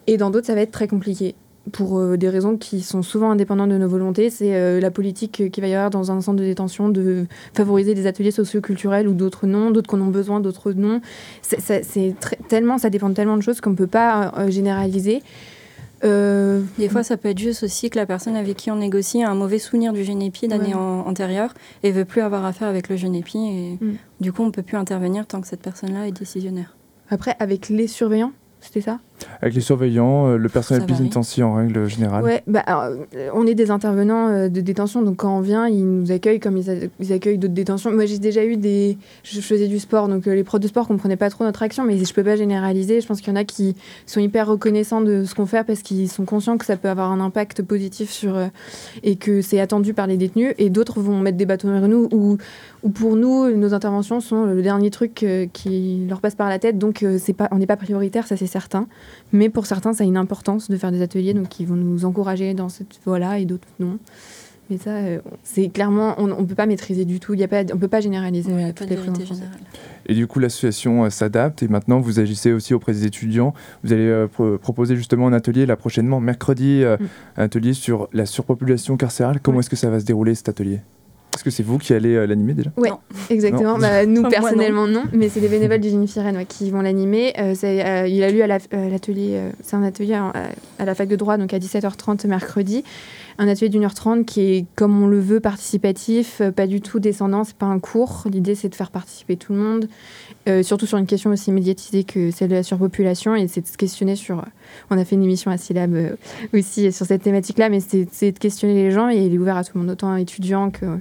Et 0.07 0.17
dans 0.17 0.29
d'autres, 0.29 0.47
ça 0.47 0.55
va 0.55 0.61
être 0.61 0.71
très 0.71 0.87
compliqué 0.87 1.35
pour 1.71 2.17
des 2.17 2.27
raisons 2.27 2.57
qui 2.57 2.81
sont 2.81 3.01
souvent 3.01 3.31
indépendantes 3.31 3.69
de 3.69 3.77
nos 3.77 3.87
volontés. 3.87 4.29
C'est 4.29 4.81
la 4.81 4.91
politique 4.91 5.49
qu'il 5.49 5.63
va 5.63 5.69
y 5.69 5.73
avoir 5.73 5.89
dans 5.89 6.11
un 6.11 6.19
centre 6.19 6.37
de 6.37 6.43
détention 6.43 6.89
de 6.89 7.25
favoriser 7.53 7.93
des 7.93 8.05
ateliers 8.05 8.31
socioculturels 8.31 9.07
ou 9.07 9.13
d'autres 9.13 9.47
non, 9.47 9.71
d'autres 9.71 9.87
qu'on 9.87 10.05
a 10.05 10.11
besoin, 10.11 10.41
d'autres 10.41 10.73
non. 10.73 10.99
C'est 11.41 12.15
tellement, 12.49 12.77
ça 12.77 12.89
dépend 12.89 13.13
tellement 13.13 13.37
de 13.37 13.43
choses 13.43 13.61
qu'on 13.61 13.69
ne 13.69 13.77
peut 13.77 13.87
pas 13.87 14.33
généraliser. 14.49 15.21
Euh, 16.03 16.61
des 16.77 16.89
fois, 16.89 17.03
ça 17.03 17.17
peut 17.17 17.29
être 17.29 17.39
juste 17.39 17.63
aussi 17.63 17.89
que 17.89 17.97
la 17.97 18.05
personne 18.05 18.35
avec 18.35 18.57
qui 18.57 18.71
on 18.71 18.75
négocie 18.75 19.23
a 19.23 19.29
un 19.29 19.35
mauvais 19.35 19.59
souvenir 19.59 19.93
du 19.93 20.03
Génépi 20.03 20.47
d'année 20.47 20.75
antérieure 20.75 21.53
et 21.83 21.91
veut 21.91 22.05
plus 22.05 22.21
avoir 22.21 22.45
affaire 22.45 22.67
avec 22.67 22.89
le 22.89 22.95
Génépi. 22.95 23.37
Et 23.37 23.85
mm. 23.85 23.95
du 24.19 24.33
coup, 24.33 24.43
on 24.43 24.51
peut 24.51 24.63
plus 24.63 24.77
intervenir 24.77 25.25
tant 25.25 25.41
que 25.41 25.47
cette 25.47 25.61
personne-là 25.61 26.07
est 26.07 26.11
décisionnaire. 26.11 26.75
Après, 27.09 27.35
avec 27.39 27.69
les 27.69 27.87
surveillants, 27.87 28.33
c'était 28.59 28.81
ça? 28.81 28.99
Avec 29.41 29.55
les 29.55 29.61
surveillants, 29.61 30.27
euh, 30.27 30.37
le 30.37 30.49
personnel 30.49 30.85
pénitentiaire 30.85 31.47
en 31.47 31.55
règle 31.55 31.87
générale 31.87 32.23
Ouais, 32.23 32.43
bah, 32.47 32.63
euh, 32.67 33.29
on 33.33 33.45
est 33.45 33.55
des 33.55 33.71
intervenants 33.71 34.29
euh, 34.29 34.49
de 34.49 34.61
détention, 34.61 35.01
donc 35.01 35.17
quand 35.17 35.37
on 35.37 35.41
vient, 35.41 35.67
ils 35.67 35.85
nous 35.85 36.11
accueillent 36.11 36.39
comme 36.39 36.57
ils, 36.57 37.13
accueillent 37.13 37.37
d'autres 37.37 37.53
détentions. 37.53 37.91
Moi, 37.91 38.05
j'ai 38.05 38.19
déjà 38.19 38.45
eu 38.45 38.57
des. 38.57 38.97
Je 39.23 39.41
faisais 39.41 39.67
du 39.67 39.79
sport, 39.79 40.07
donc 40.07 40.25
les 40.25 40.43
pros 40.43 40.59
de 40.59 40.67
sport 40.67 40.87
comprenaient 40.87 41.17
pas 41.17 41.29
trop 41.29 41.43
notre 41.43 41.63
action, 41.63 41.83
mais 41.83 41.97
je 41.97 42.13
peux 42.13 42.23
pas 42.23 42.35
généraliser. 42.35 43.01
Je 43.01 43.07
pense 43.07 43.19
qu'il 43.21 43.29
y 43.29 43.31
en 43.31 43.39
a 43.39 43.43
qui 43.43 43.75
sont 44.05 44.19
hyper 44.19 44.47
reconnaissants 44.47 45.01
de 45.01 45.23
ce 45.25 45.35
qu'on 45.35 45.45
fait 45.45 45.63
parce 45.63 45.81
qu'ils 45.81 46.09
sont 46.09 46.25
conscients 46.25 46.57
que 46.57 46.65
ça 46.65 46.77
peut 46.77 46.89
avoir 46.89 47.11
un 47.11 47.19
impact 47.19 47.61
positif 47.63 48.11
sur. 48.11 48.37
et 49.03 49.15
que 49.15 49.41
c'est 49.41 49.59
attendu 49.59 49.93
par 49.93 50.07
les 50.07 50.17
détenus, 50.17 50.53
et 50.57 50.69
d'autres 50.69 50.99
vont 50.99 51.19
mettre 51.19 51.37
des 51.37 51.45
bâtons 51.45 51.71
vers 51.71 51.87
nous 51.87 52.07
ou, 52.11 52.37
ou 52.83 52.89
pour 52.89 53.15
nous, 53.15 53.51
nos 53.55 53.73
interventions 53.73 54.19
sont 54.19 54.45
le 54.45 54.61
dernier 54.61 54.89
truc 54.89 55.25
qui 55.53 56.05
leur 56.07 56.21
passe 56.21 56.35
par 56.35 56.49
la 56.49 56.59
tête, 56.59 56.77
donc 56.77 57.05
c'est 57.17 57.33
pas, 57.33 57.47
on 57.51 57.57
n'est 57.57 57.67
pas 57.67 57.77
prioritaire, 57.77 58.27
ça 58.27 58.37
c'est 58.37 58.47
certain. 58.47 58.87
Mais 59.31 59.49
pour 59.49 59.65
certains, 59.65 59.93
ça 59.93 60.03
a 60.03 60.07
une 60.07 60.17
importance 60.17 60.69
de 60.69 60.77
faire 60.77 60.91
des 60.91 61.01
ateliers, 61.01 61.33
donc 61.33 61.59
ils 61.59 61.67
vont 61.67 61.75
nous 61.75 62.05
encourager 62.05 62.53
dans 62.53 62.69
cette 62.69 62.99
voie-là 63.05 63.39
et 63.39 63.45
d'autres 63.45 63.67
non. 63.79 63.99
Mais 64.69 64.77
ça, 64.77 64.91
euh, 64.91 65.19
c'est 65.43 65.67
clairement, 65.67 66.15
on 66.17 66.27
ne 66.27 66.45
peut 66.45 66.55
pas 66.55 66.65
maîtriser 66.65 67.03
du 67.03 67.19
tout. 67.19 67.33
Y 67.33 67.43
a 67.43 67.47
pas, 67.47 67.61
on 67.61 67.75
ne 67.75 67.79
peut 67.79 67.89
pas 67.89 67.99
généraliser. 67.99 68.51
pas 68.73 68.85
de 68.85 68.95
et 70.05 70.13
du 70.13 70.27
coup, 70.27 70.39
l'association 70.39 71.05
euh, 71.05 71.09
s'adapte 71.09 71.63
et 71.63 71.67
maintenant 71.67 71.99
vous 71.99 72.19
agissez 72.19 72.51
aussi 72.51 72.73
auprès 72.73 72.93
des 72.93 73.05
étudiants. 73.05 73.53
Vous 73.83 73.93
allez 73.93 74.07
euh, 74.07 74.27
proposer 74.57 74.95
justement 74.95 75.27
un 75.27 75.33
atelier 75.33 75.65
là 75.65 75.75
prochainement, 75.75 76.19
mercredi, 76.19 76.83
mm. 76.83 77.05
un 77.37 77.43
atelier 77.43 77.73
sur 77.73 78.09
la 78.13 78.25
surpopulation 78.25 78.97
carcérale. 78.97 79.39
Comment 79.41 79.59
est-ce 79.59 79.69
que 79.69 79.75
ça 79.75 79.89
va 79.89 79.99
se 79.99 80.05
dérouler 80.05 80.35
cet 80.35 80.49
atelier? 80.49 80.79
Est-ce 81.33 81.43
que 81.43 81.49
c'est 81.49 81.63
vous 81.63 81.77
qui 81.77 81.93
allez 81.93 82.15
euh, 82.15 82.27
l'animer 82.27 82.53
déjà? 82.53 82.71
Oui, 82.77 82.89
exactement. 83.29 83.77
Bah, 83.77 84.05
nous, 84.05 84.23
personnellement, 84.29 84.87
non. 84.87 85.03
Mais 85.13 85.29
c'est 85.29 85.39
des 85.39 85.47
bénévoles 85.47 85.79
du 85.79 85.89
Rennes 86.17 86.45
qui 86.47 86.69
vont 86.69 86.81
l'animer. 86.81 87.33
Euh, 87.39 87.55
euh, 87.63 88.07
il 88.07 88.23
a 88.23 88.29
lu 88.29 88.41
à 88.41 88.47
l'atelier, 88.47 89.41
c'est 89.61 89.75
un 89.75 89.83
atelier 89.83 90.13
à, 90.13 90.85
la 90.85 90.95
fac 90.95 91.07
de 91.07 91.15
droit, 91.15 91.37
donc 91.37 91.53
à 91.53 91.59
17h30 91.59 92.27
mercredi. 92.27 92.83
Un 93.39 93.47
atelier 93.47 93.69
d'une 93.69 93.83
heure 93.83 93.95
trente 93.95 94.27
qui 94.27 94.41
est, 94.41 94.65
comme 94.75 95.01
on 95.01 95.07
le 95.07 95.19
veut, 95.19 95.39
participatif, 95.39 96.41
pas 96.55 96.67
du 96.67 96.81
tout 96.81 96.99
descendant, 96.99 97.43
c'est 97.43 97.55
pas 97.55 97.65
un 97.65 97.79
cours. 97.79 98.25
L'idée, 98.31 98.53
c'est 98.53 98.69
de 98.69 98.75
faire 98.75 98.91
participer 98.91 99.35
tout 99.35 99.53
le 99.53 99.59
monde, 99.59 99.87
surtout 100.61 100.85
sur 100.85 100.99
une 100.99 101.07
question 101.07 101.31
aussi 101.31 101.51
médiatisée 101.51 102.03
que 102.03 102.29
celle 102.29 102.49
de 102.49 102.55
la 102.55 102.63
surpopulation, 102.63 103.35
et 103.35 103.47
c'est 103.47 103.61
de 103.61 103.67
se 103.67 103.77
questionner 103.77 104.15
sur. 104.15 104.43
On 104.89 104.97
a 104.97 105.05
fait 105.05 105.15
une 105.15 105.23
émission 105.23 105.51
à 105.51 105.57
Syllab 105.57 106.17
aussi 106.53 106.91
sur 106.91 107.05
cette 107.05 107.23
thématique-là, 107.23 107.69
mais 107.69 107.79
c'est 107.79 108.31
de 108.31 108.39
questionner 108.39 108.73
les 108.73 108.91
gens, 108.91 109.09
et 109.09 109.25
il 109.25 109.33
est 109.33 109.37
ouvert 109.37 109.57
à 109.57 109.63
tout 109.63 109.71
le 109.75 109.81
monde, 109.81 109.91
autant 109.91 110.15
étudiants 110.15 110.71
que 110.71 110.99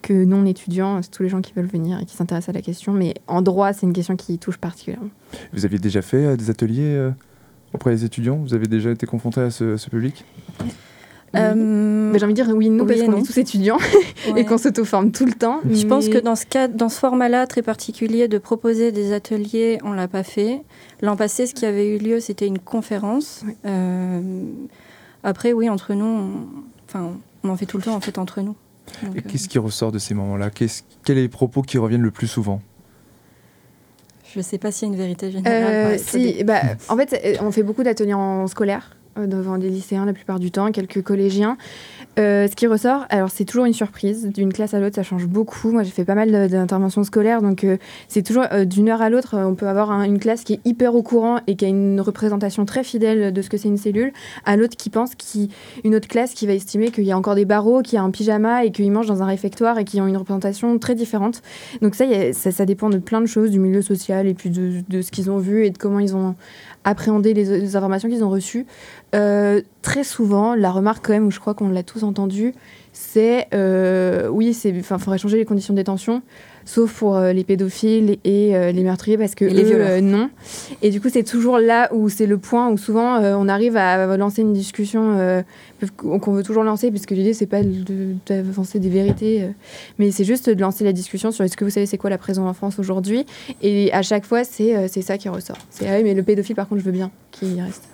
que 0.00 0.24
non 0.24 0.44
étudiants, 0.46 1.00
tous 1.10 1.22
les 1.22 1.28
gens 1.28 1.40
qui 1.40 1.52
veulent 1.52 1.66
venir 1.66 2.00
et 2.00 2.04
qui 2.04 2.16
s'intéressent 2.16 2.50
à 2.50 2.52
la 2.52 2.62
question. 2.62 2.92
Mais 2.92 3.14
en 3.26 3.42
droit, 3.42 3.72
c'est 3.72 3.86
une 3.86 3.92
question 3.92 4.16
qui 4.16 4.38
touche 4.38 4.58
particulièrement. 4.58 5.10
Vous 5.52 5.64
aviez 5.64 5.78
déjà 5.78 6.02
fait 6.02 6.24
euh, 6.24 6.36
des 6.36 6.50
ateliers 6.50 6.94
euh, 6.94 7.10
auprès 7.72 7.90
des 7.90 8.04
étudiants? 8.04 8.36
Vous 8.36 8.54
avez 8.54 8.66
déjà 8.66 8.90
été 8.90 9.06
confronté 9.06 9.40
à 9.40 9.50
ce, 9.50 9.88
public? 9.88 10.24
Euh, 11.36 12.12
J'ai 12.16 12.24
envie 12.24 12.34
de 12.34 12.42
dire 12.42 12.48
oui, 12.54 12.70
nous, 12.70 12.84
parce 12.84 13.00
qu'on 13.02 13.16
est 13.16 13.22
tous 13.22 13.38
étudiants 13.38 13.78
et 14.36 14.44
qu'on 14.44 14.58
s'auto-forme 14.58 15.12
tout 15.12 15.26
le 15.26 15.32
temps. 15.32 15.60
Je 15.70 15.86
pense 15.86 16.08
que 16.08 16.18
dans 16.18 16.36
ce, 16.36 16.46
cas, 16.46 16.68
dans 16.68 16.88
ce 16.88 16.98
format-là 16.98 17.46
très 17.46 17.62
particulier 17.62 18.28
de 18.28 18.38
proposer 18.38 18.92
des 18.92 19.12
ateliers, 19.12 19.78
on 19.84 19.90
ne 19.90 19.96
l'a 19.96 20.08
pas 20.08 20.22
fait. 20.22 20.62
L'an 21.02 21.16
passé, 21.16 21.46
ce 21.46 21.54
qui 21.54 21.66
avait 21.66 21.96
eu 21.96 21.98
lieu, 21.98 22.20
c'était 22.20 22.46
une 22.46 22.58
conférence. 22.58 23.44
après, 25.22 25.52
oui, 25.52 25.68
entre 25.68 25.94
nous, 25.94 26.04
on, 26.04 26.30
enfin, 26.88 27.12
on 27.44 27.48
en 27.48 27.56
fait 27.56 27.66
tout 27.66 27.76
le 27.76 27.84
temps 27.84 27.94
en 27.94 28.00
fait 28.00 28.18
entre 28.18 28.40
nous. 28.40 28.56
Et 29.14 29.22
qu'est-ce 29.22 29.48
qui 29.48 29.58
ressort 29.58 29.92
de 29.92 29.98
ces 29.98 30.14
moments-là? 30.14 30.50
Quels 30.50 30.68
sont 30.68 30.84
les 31.08 31.28
propos 31.28 31.62
qui 31.62 31.78
reviennent 31.78 32.02
le 32.02 32.10
plus 32.10 32.26
souvent? 32.26 32.60
Je 34.32 34.38
ne 34.38 34.44
sais 34.44 34.58
pas 34.58 34.70
s'il 34.70 34.88
y 34.88 34.90
a 34.90 34.94
une 34.94 35.00
vérité 35.00 35.30
générale. 35.30 35.94
Euh, 35.94 35.98
si, 35.98 36.44
bah, 36.44 36.60
en 36.88 36.96
fait, 36.96 37.38
on 37.40 37.50
fait 37.50 37.62
beaucoup 37.62 37.82
d'ateliers 37.82 38.14
en 38.14 38.46
scolaire 38.46 38.90
euh, 38.92 38.99
devant 39.16 39.58
des 39.58 39.68
lycéens 39.68 40.06
la 40.06 40.12
plupart 40.12 40.38
du 40.38 40.50
temps, 40.50 40.70
quelques 40.72 41.02
collégiens. 41.02 41.56
Euh, 42.18 42.48
ce 42.48 42.56
qui 42.56 42.66
ressort, 42.66 43.06
alors 43.08 43.30
c'est 43.30 43.44
toujours 43.44 43.64
une 43.64 43.72
surprise. 43.72 44.26
D'une 44.26 44.52
classe 44.52 44.74
à 44.74 44.80
l'autre, 44.80 44.96
ça 44.96 45.02
change 45.02 45.26
beaucoup. 45.26 45.70
Moi, 45.70 45.82
j'ai 45.82 45.90
fait 45.90 46.04
pas 46.04 46.14
mal 46.14 46.48
d'interventions 46.48 47.04
scolaires, 47.04 47.42
donc 47.42 47.64
euh, 47.64 47.76
c'est 48.08 48.22
toujours 48.22 48.44
d'une 48.64 48.88
heure 48.88 49.02
à 49.02 49.10
l'autre, 49.10 49.36
on 49.36 49.54
peut 49.54 49.68
avoir 49.68 49.90
une 50.02 50.18
classe 50.18 50.44
qui 50.44 50.54
est 50.54 50.60
hyper 50.64 50.94
au 50.94 51.02
courant 51.02 51.40
et 51.46 51.56
qui 51.56 51.64
a 51.64 51.68
une 51.68 52.00
représentation 52.00 52.64
très 52.64 52.84
fidèle 52.84 53.32
de 53.32 53.42
ce 53.42 53.48
que 53.48 53.56
c'est 53.56 53.68
une 53.68 53.76
cellule, 53.76 54.12
à 54.44 54.56
l'autre 54.56 54.76
qui 54.76 54.90
pense 54.90 55.14
qui 55.14 55.50
une 55.84 55.94
autre 55.94 56.08
classe 56.08 56.34
qui 56.34 56.46
va 56.46 56.52
estimer 56.52 56.90
qu'il 56.90 57.04
y 57.04 57.12
a 57.12 57.18
encore 57.18 57.34
des 57.34 57.44
barreaux, 57.44 57.82
qu'il 57.82 57.94
y 57.94 57.98
a 57.98 58.02
un 58.02 58.10
pyjama 58.10 58.64
et 58.64 58.70
qu'ils 58.70 58.90
mangent 58.90 59.06
dans 59.06 59.22
un 59.22 59.26
réfectoire 59.26 59.78
et 59.78 59.84
qui 59.84 60.00
ont 60.00 60.06
une 60.06 60.16
représentation 60.16 60.78
très 60.78 60.94
différente. 60.94 61.42
Donc 61.82 61.94
ça, 61.94 62.04
ça, 62.32 62.66
dépend 62.66 62.90
de 62.90 62.98
plein 62.98 63.20
de 63.20 63.26
choses, 63.26 63.50
du 63.50 63.58
milieu 63.58 63.82
social 63.82 64.26
et 64.26 64.34
puis 64.34 64.50
de, 64.50 65.02
ce 65.02 65.10
qu'ils 65.10 65.30
ont 65.30 65.38
vu 65.38 65.64
et 65.64 65.70
de 65.70 65.78
comment 65.78 66.00
ils 66.00 66.14
ont 66.14 66.34
appréhender 66.84 67.34
les, 67.34 67.76
informations 67.76 68.08
qu'ils 68.08 68.24
ont 68.24 68.30
reçues. 68.30 68.66
Euh, 69.14 69.60
très 69.82 70.04
souvent, 70.04 70.54
la 70.54 70.70
remarque 70.70 71.06
quand 71.06 71.12
même, 71.12 71.26
où 71.26 71.30
je 71.30 71.40
crois 71.40 71.54
qu'on 71.54 71.68
l'a 71.68 71.82
tous 71.82 72.04
entendu, 72.04 72.54
c'est 72.92 73.48
euh, 73.54 74.28
oui, 74.28 74.56
il 74.64 74.82
faudrait 74.82 75.18
changer 75.18 75.36
les 75.36 75.44
conditions 75.44 75.74
de 75.74 75.78
détention. 75.78 76.22
sauf 76.64 76.92
pour 76.98 77.18
les 77.18 77.44
pédophiles 77.44 78.18
et 78.24 78.72
les 78.72 78.82
meurtriers, 78.82 79.18
parce 79.18 79.34
que 79.34 79.44
eux, 79.44 80.00
non. 80.00 80.30
Et 80.82 80.90
du 80.90 81.00
coup, 81.00 81.08
c'est 81.10 81.24
toujours 81.24 81.58
là 81.58 81.88
où 81.92 82.08
c'est 82.08 82.26
le 82.26 82.38
point 82.38 82.68
où 82.68 82.76
souvent 82.76 83.18
on 83.18 83.48
arrive 83.48 83.76
à 83.76 84.16
lancer 84.16 84.42
une 84.42 84.52
discussion 84.52 85.42
qu'on 85.96 86.32
veut 86.32 86.42
toujours 86.42 86.64
lancer, 86.64 86.90
puisque 86.90 87.10
l'idée, 87.10 87.34
c'est 87.34 87.46
pas 87.46 87.62
d'avancer 88.26 88.78
des 88.78 88.88
vérités, 88.88 89.48
mais 89.98 90.10
c'est 90.10 90.24
juste 90.24 90.48
de 90.50 90.60
lancer 90.60 90.84
la 90.84 90.92
discussion 90.92 91.30
sur 91.30 91.44
est-ce 91.44 91.56
que 91.56 91.64
vous 91.64 91.70
savez 91.70 91.86
c'est 91.86 91.98
quoi 91.98 92.10
la 92.10 92.18
prison 92.18 92.46
en 92.46 92.54
France 92.54 92.78
aujourd'hui. 92.78 93.26
Et 93.62 93.92
à 93.92 94.02
chaque 94.02 94.24
fois, 94.24 94.44
c'est 94.44 94.88
ça 94.88 95.18
qui 95.18 95.28
ressort. 95.28 95.58
C'est 95.70 95.88
ah 95.88 95.96
oui, 95.96 96.04
mais 96.04 96.14
le 96.14 96.22
pédophile, 96.22 96.56
par 96.56 96.68
contre, 96.68 96.80
je 96.80 96.86
veux 96.86 96.92
bien 96.92 97.10
qu'il 97.30 97.60
reste. 97.60 97.88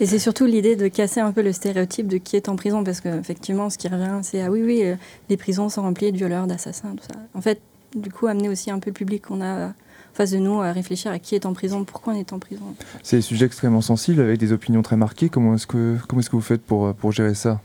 Et 0.00 0.06
c'est 0.06 0.18
surtout 0.18 0.46
l'idée 0.46 0.76
de 0.76 0.88
casser 0.88 1.20
un 1.20 1.32
peu 1.32 1.42
le 1.42 1.52
stéréotype 1.52 2.06
de 2.06 2.18
qui 2.18 2.36
est 2.36 2.48
en 2.48 2.56
prison, 2.56 2.84
parce 2.84 3.00
qu'effectivement, 3.00 3.70
ce 3.70 3.78
qui 3.78 3.88
revient, 3.88 4.20
c'est 4.22 4.42
ah 4.42 4.50
oui, 4.50 4.62
oui, 4.62 4.82
euh, 4.84 4.94
les 5.28 5.36
prisons 5.36 5.68
sont 5.68 5.82
remplies 5.82 6.12
de 6.12 6.16
violeurs, 6.16 6.46
d'assassins, 6.46 6.94
tout 6.96 7.04
ça. 7.12 7.18
En 7.34 7.40
fait, 7.40 7.60
du 7.96 8.10
coup, 8.10 8.26
amener 8.26 8.48
aussi 8.48 8.70
un 8.70 8.78
peu 8.78 8.90
le 8.90 8.94
public 8.94 9.26
qu'on 9.26 9.40
a 9.40 9.72
face 10.14 10.30
de 10.30 10.38
nous 10.38 10.60
à 10.60 10.72
réfléchir 10.72 11.12
à 11.12 11.18
qui 11.18 11.34
est 11.34 11.46
en 11.46 11.52
prison, 11.52 11.84
pourquoi 11.84 12.12
on 12.14 12.16
est 12.16 12.32
en 12.32 12.38
prison. 12.38 12.74
C'est 13.02 13.16
des 13.16 13.22
sujets 13.22 13.46
extrêmement 13.46 13.80
sensibles 13.80 14.20
avec 14.20 14.38
des 14.38 14.52
opinions 14.52 14.82
très 14.82 14.96
marquées. 14.96 15.28
Comment 15.28 15.54
est-ce 15.54 15.66
que, 15.66 15.96
vous 16.32 16.40
faites 16.40 16.62
pour, 16.62 16.94
pour 16.94 17.12
gérer 17.12 17.34
ça? 17.34 17.60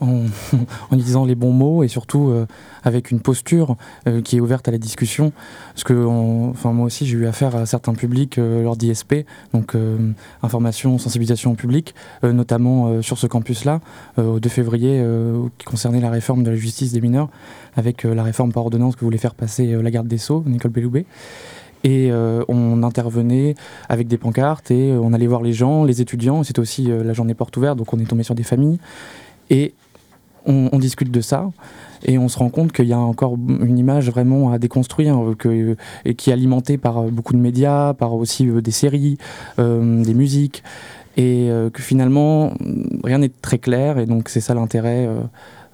En, 0.00 0.24
en, 0.90 0.96
disant 0.96 1.24
les 1.24 1.34
bons 1.34 1.52
mots 1.52 1.82
et 1.82 1.88
surtout 1.88 2.30
euh, 2.30 2.46
avec 2.82 3.10
une 3.10 3.20
posture 3.20 3.76
euh, 4.06 4.20
qui 4.20 4.36
est 4.36 4.40
ouverte 4.40 4.68
à 4.68 4.70
la 4.70 4.78
discussion. 4.78 5.32
Parce 5.72 5.84
que 5.84 6.04
enfin, 6.04 6.72
moi 6.72 6.86
aussi, 6.86 7.06
j'ai 7.06 7.16
eu 7.16 7.26
affaire 7.26 7.56
à 7.56 7.66
certains 7.66 7.94
publics 7.94 8.38
euh, 8.38 8.62
lors 8.62 8.76
d'ISP, 8.76 9.26
donc 9.52 9.74
information, 10.42 10.98
sensibilisation 10.98 11.52
au 11.52 11.54
public, 11.54 11.94
notamment 12.22 13.02
sur 13.02 13.18
ce 13.18 13.26
campus-là, 13.26 13.80
au 14.16 14.40
2 14.40 14.48
février, 14.48 15.04
qui 15.58 15.64
concernait 15.64 16.00
la 16.00 16.10
réforme 16.10 16.42
de 16.42 16.50
la 16.50 16.56
justice 16.56 16.92
des 16.92 17.00
mineurs, 17.00 17.28
avec 17.76 18.04
la 18.04 18.22
réforme 18.22 18.52
par 18.52 18.64
ordonnance 18.64 18.96
que 18.96 19.04
voulait 19.04 19.18
faire 19.18 19.34
passer 19.34 19.66
la 19.66 19.90
garde 19.90 20.08
des 20.08 20.18
Sceaux, 20.18 20.42
Nicole 20.46 20.70
Belloubet. 20.70 21.06
Et 21.84 22.10
on 22.48 22.82
intervenait 22.82 23.54
avec 23.88 24.08
des 24.08 24.18
pancartes 24.18 24.70
et 24.70 24.92
on 24.92 25.12
allait 25.12 25.26
voir 25.26 25.42
les 25.42 25.52
gens, 25.52 25.84
les 25.84 26.00
étudiants. 26.00 26.42
C'était 26.42 26.60
aussi 26.60 26.84
la 26.84 27.12
journée 27.12 27.34
porte 27.34 27.56
ouverte, 27.56 27.78
donc 27.78 27.92
on 27.92 27.98
est 27.98 28.06
tombé 28.06 28.22
sur 28.22 28.34
des 28.34 28.44
familles. 28.44 28.78
Et 29.50 29.74
on, 30.46 30.78
discute 30.78 31.10
de 31.10 31.20
ça 31.20 31.50
et 32.04 32.18
on 32.18 32.28
se 32.28 32.38
rend 32.38 32.50
compte 32.50 32.72
qu'il 32.72 32.86
y 32.86 32.92
a 32.92 32.98
encore 32.98 33.34
une 33.34 33.78
image 33.78 34.10
vraiment 34.10 34.52
à 34.52 34.58
déconstruire 34.58 35.34
que, 35.38 35.76
et 36.04 36.14
qui 36.14 36.30
est 36.30 36.32
alimentée 36.32 36.78
par 36.78 37.02
beaucoup 37.04 37.32
de 37.32 37.38
médias, 37.38 37.94
par 37.94 38.14
aussi 38.14 38.48
euh, 38.48 38.60
des 38.60 38.70
séries, 38.70 39.18
euh, 39.58 40.02
des 40.02 40.14
musiques 40.14 40.62
et 41.16 41.48
euh, 41.50 41.70
que 41.70 41.82
finalement 41.82 42.52
rien 43.02 43.18
n'est 43.18 43.30
très 43.30 43.58
clair 43.58 43.98
et 43.98 44.06
donc 44.06 44.28
c'est 44.28 44.40
ça 44.40 44.54
l'intérêt 44.54 45.08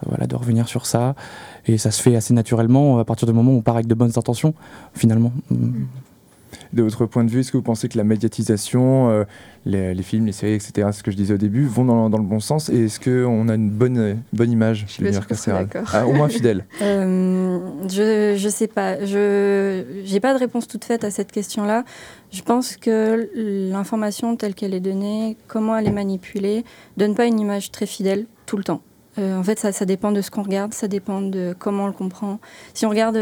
voilà, 0.07 0.26
de 0.26 0.35
revenir 0.35 0.69
sur 0.69 0.87
ça 0.87 1.14
et 1.67 1.79
ça 1.79 1.91
se 1.91 2.02
fait 2.02 2.17
assez 2.17 2.35
naturellement 2.35 2.99
à 2.99 3.05
partir 3.05 3.26
du 3.26 3.35
moment 3.35 3.52
où 3.52 3.57
on 3.57 3.62
part 3.62 3.75
avec 3.75 3.87
de 3.87 3.95
bonnes 3.95 4.12
intentions 4.17 4.55
finalement. 4.95 5.33
Mm 5.50 5.85
de 6.73 6.83
votre 6.83 7.07
point 7.07 7.25
de 7.25 7.31
vue, 7.31 7.41
est-ce 7.41 7.53
que 7.53 7.57
vous 7.57 7.63
pensez 7.63 7.89
que 7.89 7.99
la 7.99 8.05
médiatisation, 8.05 9.11
euh, 9.11 9.25
les, 9.65 9.95
films, 10.03 10.27
les 10.27 10.33
séries, 10.33 10.55
etc., 10.55 10.89
ce 10.93 11.03
que 11.03 11.11
je 11.11 11.17
disais 11.17 11.35
au 11.35 11.39
début, 11.39 11.67
vont 11.67 11.85
dans, 11.85 12.19
le 12.19 12.25
bon 12.25 12.41
sens 12.41 12.69
Et 12.69 12.85
est-ce 12.85 13.01
qu'on 13.01 13.49
a 13.49 13.55
une 13.55 13.71
bonne, 13.71 14.23
bonne 14.33 14.51
image 14.51 14.85
de 14.85 15.05
l'univers 15.05 15.27
carcéral 15.27 15.69
ah, 15.93 16.07
Au 16.07 16.13
moins 16.13 16.29
fidèle 16.29 16.65
euh, 16.83 17.59
Je 17.89 18.43
ne 18.43 18.51
sais 18.51 18.67
pas. 18.67 19.05
Je 19.05 20.11
n'ai 20.11 20.21
pas 20.21 20.35
de 20.35 20.39
réponse 20.39 20.67
toute 20.67 20.85
faite 20.85 21.05
à 21.05 21.11
cette 21.11 21.33
question-là. 21.33 21.85
Je 22.31 22.43
pense 22.43 22.77
que 22.77 23.29
l'information 23.35 24.37
telle 24.37 24.55
qu'elle 24.55 24.75
est 24.75 24.81
donnée, 24.81 25.37
comment 25.49 25.77
elle 25.77 25.89
est 25.89 25.93
manipulée, 25.93 26.65
donne 26.97 27.15
pas 27.15 27.27
une 27.27 27.39
image 27.39 27.71
très 27.71 27.87
fidèle 27.87 28.27
tout 28.47 28.57
le 28.57 28.65
temps. 28.65 28.81
Euh, 29.19 29.39
en 29.39 29.43
fait, 29.43 29.59
ça, 29.59 29.73
ça, 29.73 29.85
dépend 29.85 30.11
de 30.11 30.23
ce 30.23 30.31
qu'on 30.31 30.43
regarde, 30.43 30.73
ça 30.73 30.89
dépend 30.89 31.21
de 31.21 31.55
comment 31.59 31.85
on 31.85 31.89
le 31.89 31.93
comprend. 31.93 32.41
Si 32.73 32.87
on 32.87 32.89
regarde, 32.89 33.17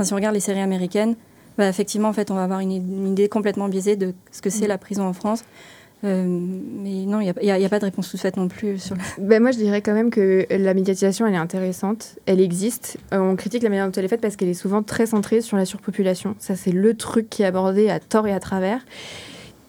si 0.00 0.12
on 0.12 0.16
regarde 0.16 0.34
les 0.34 0.40
séries 0.40 0.60
américaines, 0.60 1.14
bah, 1.58 1.68
effectivement, 1.68 2.08
en 2.08 2.12
fait, 2.12 2.30
on 2.30 2.34
va 2.34 2.44
avoir 2.44 2.60
une, 2.60 2.72
idée 2.72 3.28
complètement 3.28 3.68
biaisée 3.68 3.96
de 3.96 4.14
ce 4.32 4.40
que 4.42 4.50
c'est 4.50 4.66
mm. 4.66 4.68
la 4.68 4.78
prison 4.78 5.04
en 5.04 5.12
France. 5.12 5.44
Euh, 6.02 6.24
mais 6.26 7.04
non, 7.04 7.20
il 7.20 7.32
n'y 7.40 7.64
a, 7.64 7.68
pas 7.68 7.78
de 7.78 7.84
réponse 7.84 8.10
toute 8.10 8.20
faite 8.20 8.36
non 8.36 8.48
plus. 8.48 8.78
Sur 8.78 8.96
ben 9.18 9.42
moi, 9.42 9.50
je 9.50 9.58
dirais 9.58 9.82
quand 9.82 9.92
même 9.92 10.10
que 10.10 10.46
la 10.50 10.72
médiatisation, 10.72 11.26
elle 11.26 11.34
est 11.34 11.38
intéressante, 11.38 12.16
elle 12.26 12.40
existe. 12.40 12.96
Euh, 13.12 13.18
on 13.18 13.36
critique 13.36 13.62
la 13.62 13.68
manière 13.68 13.86
dont 13.86 13.92
elle 13.92 14.06
est 14.06 14.08
faite 14.08 14.22
parce 14.22 14.36
qu'elle 14.36 14.48
est 14.48 14.54
souvent 14.54 14.82
très 14.82 15.06
centrée 15.06 15.42
sur 15.42 15.58
la 15.58 15.66
surpopulation. 15.66 16.34
Ça, 16.38 16.56
c'est 16.56 16.72
le 16.72 16.94
truc 16.94 17.28
qui 17.28 17.42
est 17.42 17.46
abordé 17.46 17.90
à 17.90 18.00
tort 18.00 18.26
et 18.26 18.32
à 18.32 18.40
travers 18.40 18.80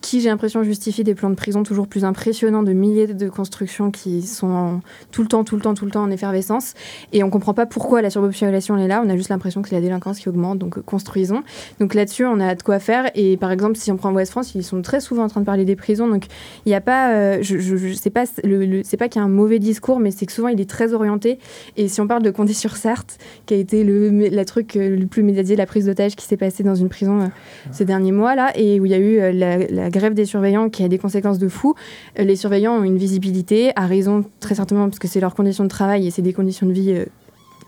qui, 0.02 0.20
j'ai 0.20 0.30
l'impression, 0.30 0.64
justifie 0.64 1.04
des 1.04 1.16
plans 1.16 1.30
de 1.30 1.36
prison 1.36 1.64
toujours 1.64 1.88
plus 1.88 2.04
impressionnants 2.04 2.64
de 2.64 2.74
milliers 2.74 3.08
de 3.08 3.30
constructions 3.30 3.92
qui 3.92 4.24
sont 4.24 4.82
tout 5.12 5.22
le 5.22 5.28
temps, 5.28 5.44
tout 5.44 5.56
le 5.56 5.62
temps, 5.62 5.76
tout 5.76 5.86
le 5.86 5.92
temps 5.92 6.04
en 6.04 6.12
effervescence. 6.12 6.74
Et 7.14 7.24
on 7.24 7.28
ne 7.28 7.32
comprend 7.32 7.54
pas 7.54 7.68
pourquoi 7.68 8.02
la 8.02 8.10
surpopulation 8.10 8.78
est 8.78 8.88
là. 8.88 9.04
On 9.06 9.10
a 9.10 9.16
juste 9.16 9.30
l'impression 9.30 9.62
que 9.62 9.70
c'est 9.70 9.76
la 9.76 9.82
délinquance 9.82 10.20
qui 10.20 10.28
augmente, 10.28 10.58
donc 10.58 10.78
euh, 10.78 10.82
construisons. 10.82 11.44
Donc 11.80 11.94
là-dessus, 11.94 12.26
on 12.26 12.40
a 12.40 12.56
de 12.56 12.64
quoi 12.64 12.80
faire. 12.80 13.12
Et 13.14 13.38
par 13.38 13.52
exemple, 13.52 13.78
si 13.78 13.92
on 13.92 13.98
prend 13.98 14.12
Ouest 14.12 14.32
France, 14.32 14.56
ils 14.56 14.64
sont 14.64 14.82
très 14.82 15.00
souvent 15.00 15.24
en 15.24 15.28
train 15.28 15.42
de 15.42 15.46
parler 15.46 15.66
des 15.66 15.76
prisons. 15.76 16.08
Donc 16.08 16.26
il 16.66 16.70
n'y 16.70 16.76
a 16.76 16.82
pas, 16.82 17.14
euh, 17.14 17.38
je, 17.42 17.94
sais 17.94 18.10
pas, 18.10 18.26
pas 18.26 19.10
qu'il 19.10 19.20
y 19.20 19.24
a 19.24 19.26
un 19.26 19.30
mauvais 19.30 19.60
discours, 19.60 20.00
mais 20.00 20.10
c'est 20.10 20.26
que 20.26 20.32
souvent 20.32 20.48
il 20.48 20.60
est 20.60 20.70
très 20.70 20.94
orienté. 20.94 21.38
Et 21.78 21.88
si 21.88 22.02
on 22.02 22.08
parle 22.08 22.24
de 22.24 22.32
Condé-sur-Sarthe, 22.32 23.18
qui 23.46 23.54
a 23.54 23.58
été 23.58 23.84
le 23.84 24.10
la 24.32 24.46
truc 24.46 24.76
euh, 24.76 24.96
le 24.98 25.06
plus 25.06 25.22
médiatisé, 25.22 25.56
la 25.56 25.66
prise 25.66 25.86
d'otage 25.86 26.16
qui 26.16 26.26
s'est 26.26 26.38
passée 26.38 26.64
dans 26.64 26.76
une 26.76 26.90
prison 26.90 27.32
ces 27.72 27.86
derniers 27.86 28.12
mois 28.12 28.36
là, 28.36 28.52
et 28.56 28.80
où 28.80 28.86
il 28.86 28.92
y 28.92 28.96
a 28.96 29.00
eu 29.00 29.32
la 29.32 29.91
grève 29.92 30.14
des 30.14 30.26
surveillants 30.26 30.70
qui 30.70 30.84
a 30.84 30.88
des 30.88 30.98
conséquences 30.98 31.40
de 31.40 31.48
fou. 31.48 31.76
Euh, 32.20 32.24
les 32.24 32.36
surveillants 32.36 32.76
ont 32.78 32.84
une 32.84 32.98
visibilité, 32.98 33.72
à 33.76 33.86
raison 33.86 34.24
très 34.40 34.56
certainement 34.56 34.86
parce 34.86 35.00
que 35.00 35.08
c'est 35.08 35.20
leurs 35.20 35.36
conditions 35.36 35.64
de 35.64 35.70
travail 35.70 36.08
et 36.08 36.12
c'est 36.12 36.22
des 36.22 36.34
conditions 36.34 36.66
de 36.68 36.72
vie 36.72 36.92
euh, 36.92 37.06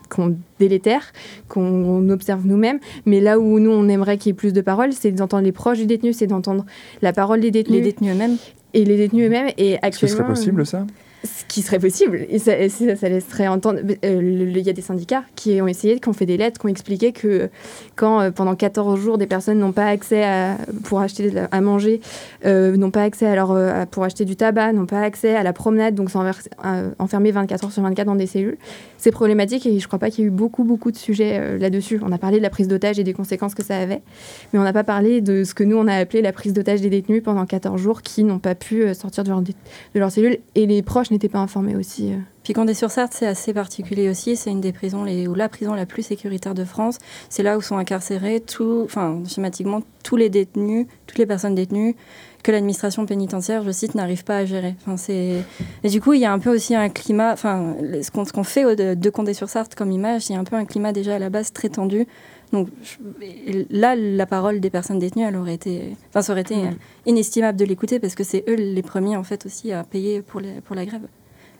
qu'on 0.08 0.36
délétère, 0.58 1.12
qu'on 1.48 2.08
observe 2.10 2.46
nous-mêmes. 2.46 2.78
Mais 3.06 3.20
là 3.20 3.38
où 3.38 3.58
nous, 3.58 3.70
on 3.70 3.88
aimerait 3.88 4.18
qu'il 4.18 4.30
y 4.30 4.32
ait 4.32 4.34
plus 4.34 4.52
de 4.52 4.60
paroles, 4.60 4.92
c'est 4.92 5.12
d'entendre 5.12 5.44
les 5.44 5.52
proches 5.52 5.78
du 5.78 5.86
détenu, 5.86 6.12
c'est 6.12 6.26
d'entendre 6.26 6.64
la 7.02 7.12
parole 7.12 7.40
des 7.40 7.50
détenus. 7.50 7.78
Les 7.78 7.84
détenus 7.84 8.14
eux-mêmes. 8.14 8.36
Et 8.74 8.84
les 8.84 8.96
détenus 8.96 9.26
eux-mêmes. 9.26 9.50
Et 9.56 9.76
actuellement. 9.82 9.94
Ce 9.94 10.06
serait 10.16 10.26
possible, 10.26 10.66
ça? 10.66 10.86
Ce 11.24 11.44
qui 11.46 11.62
serait 11.62 11.78
possible. 11.78 12.26
Et 12.28 12.38
ça, 12.38 12.54
laisserait 12.56 13.48
entendre. 13.48 13.80
Euh, 14.04 14.50
il 14.54 14.58
y 14.58 14.70
a 14.70 14.72
des 14.72 14.82
syndicats 14.82 15.24
qui 15.34 15.60
ont 15.60 15.66
essayé, 15.66 15.98
qui 15.98 16.08
ont 16.08 16.12
fait 16.12 16.26
des 16.26 16.36
lettres, 16.36 16.60
qui 16.60 16.66
ont 16.66 16.68
expliqué 16.68 17.12
que 17.12 17.48
quand 17.96 18.20
euh, 18.20 18.30
pendant 18.30 18.54
14 18.54 19.00
jours, 19.00 19.18
des 19.18 19.26
personnes 19.26 19.58
n'ont 19.58 19.72
pas 19.72 19.86
accès 19.86 20.24
pour 20.84 21.00
acheter 21.00 21.32
à 21.50 21.60
manger, 21.60 22.00
euh, 22.44 22.76
n'ont 22.76 22.90
pas 22.90 23.02
accès 23.02 23.26
à 23.26 23.86
pour 23.86 24.04
acheter 24.04 24.24
du 24.24 24.36
tabac, 24.36 24.72
n'ont 24.72 24.86
pas 24.86 25.00
accès 25.00 25.34
à 25.34 25.42
la 25.42 25.52
promenade, 25.52 25.94
donc 25.94 26.10
sont 26.10 26.24
enfermés 26.98 27.30
24 27.30 27.64
heures 27.64 27.72
sur 27.72 27.82
24 27.82 28.06
dans 28.06 28.14
des 28.14 28.26
cellules, 28.26 28.56
c'est 28.98 29.10
problématique 29.10 29.66
et 29.66 29.78
je 29.78 29.84
ne 29.84 29.86
crois 29.86 29.98
pas 29.98 30.10
qu'il 30.10 30.24
y 30.24 30.26
ait 30.26 30.28
eu 30.28 30.30
beaucoup, 30.30 30.64
beaucoup 30.64 30.90
de 30.90 30.96
sujets 30.96 31.58
là-dessus. 31.58 32.00
On 32.04 32.12
a 32.12 32.18
parlé 32.18 32.38
de 32.38 32.42
la 32.42 32.50
prise 32.50 32.68
d'otage 32.68 32.98
et 32.98 33.04
des 33.04 33.12
conséquences 33.12 33.54
que 33.54 33.64
ça 33.64 33.78
avait, 33.78 34.02
mais 34.52 34.58
on 34.58 34.62
n'a 34.62 34.72
pas 34.72 34.84
parlé 34.84 35.20
de 35.20 35.44
ce 35.44 35.54
que 35.54 35.64
nous, 35.64 35.76
on 35.76 35.86
a 35.86 35.94
appelé 35.94 36.22
la 36.22 36.32
prise 36.32 36.52
d'otage 36.52 36.80
des 36.80 36.90
détenus 36.90 37.22
pendant 37.22 37.46
14 37.46 37.80
jours 37.80 38.02
qui 38.02 38.24
n'ont 38.24 38.38
pas 38.38 38.54
pu 38.54 38.92
sortir 38.94 39.24
de 39.24 39.30
leur, 39.30 39.42
de 39.42 39.52
leur 39.94 40.10
cellule 40.10 40.38
et 40.54 40.66
les 40.66 40.82
proches 40.82 41.10
n'étaient 41.14 41.28
pas 41.28 41.38
informés 41.38 41.76
aussi. 41.76 42.12
Euh. 42.12 42.16
Puis 42.42 42.52
Condé-sur-Sarthe, 42.52 43.14
c'est 43.14 43.26
assez 43.26 43.54
particulier 43.54 44.08
aussi. 44.08 44.36
C'est 44.36 44.50
une 44.50 44.60
des 44.60 44.72
prisons, 44.72 45.04
les, 45.04 45.26
ou 45.26 45.34
la 45.34 45.48
prison 45.48 45.74
la 45.74 45.86
plus 45.86 46.02
sécuritaire 46.02 46.54
de 46.54 46.64
France. 46.64 46.98
C'est 47.30 47.42
là 47.42 47.56
où 47.56 47.62
sont 47.62 47.76
incarcérés, 47.76 48.40
tout, 48.40 48.82
enfin, 48.84 49.22
schématiquement, 49.26 49.80
tous 50.02 50.16
les 50.16 50.28
détenus, 50.28 50.86
toutes 51.06 51.18
les 51.18 51.26
personnes 51.26 51.54
détenues 51.54 51.96
que 52.42 52.52
l'administration 52.52 53.06
pénitentiaire, 53.06 53.64
je 53.64 53.70
cite, 53.70 53.94
n'arrive 53.94 54.22
pas 54.22 54.36
à 54.36 54.44
gérer. 54.44 54.74
Enfin. 54.86 55.02
Et 55.10 55.88
du 55.88 56.00
coup, 56.02 56.12
il 56.12 56.20
y 56.20 56.26
a 56.26 56.32
un 56.32 56.38
peu 56.38 56.54
aussi 56.54 56.74
un 56.74 56.90
climat, 56.90 57.32
enfin, 57.32 57.74
ce 58.02 58.10
qu'on, 58.10 58.26
ce 58.26 58.42
fait 58.42 58.76
de 58.76 59.10
Condé-sur-Sarthe 59.10 59.74
comme 59.74 59.90
image, 59.90 60.28
il 60.28 60.34
y 60.34 60.36
a 60.36 60.38
un 60.38 60.44
peu 60.44 60.56
un 60.56 60.66
climat 60.66 60.92
déjà 60.92 61.14
à 61.14 61.18
la 61.18 61.30
base 61.30 61.54
très 61.54 61.70
tendu. 61.70 62.06
Donc 62.54 62.68
là, 63.68 63.96
la 63.96 64.26
parole 64.26 64.60
des 64.60 64.70
personnes 64.70 65.00
détenues, 65.00 65.24
elle 65.24 65.34
aurait 65.34 65.54
été, 65.54 65.96
enfin, 66.08 66.22
ça 66.22 66.30
aurait 66.30 66.42
été 66.42 66.54
inestimable 67.04 67.58
de 67.58 67.64
l'écouter 67.64 67.98
parce 67.98 68.14
que 68.14 68.22
c'est 68.22 68.44
eux 68.48 68.54
les 68.54 68.82
premiers 68.82 69.16
en 69.16 69.24
fait 69.24 69.44
aussi 69.44 69.72
à 69.72 69.82
payer 69.82 70.22
pour, 70.22 70.38
les, 70.38 70.60
pour 70.60 70.76
la 70.76 70.86
grève. 70.86 71.02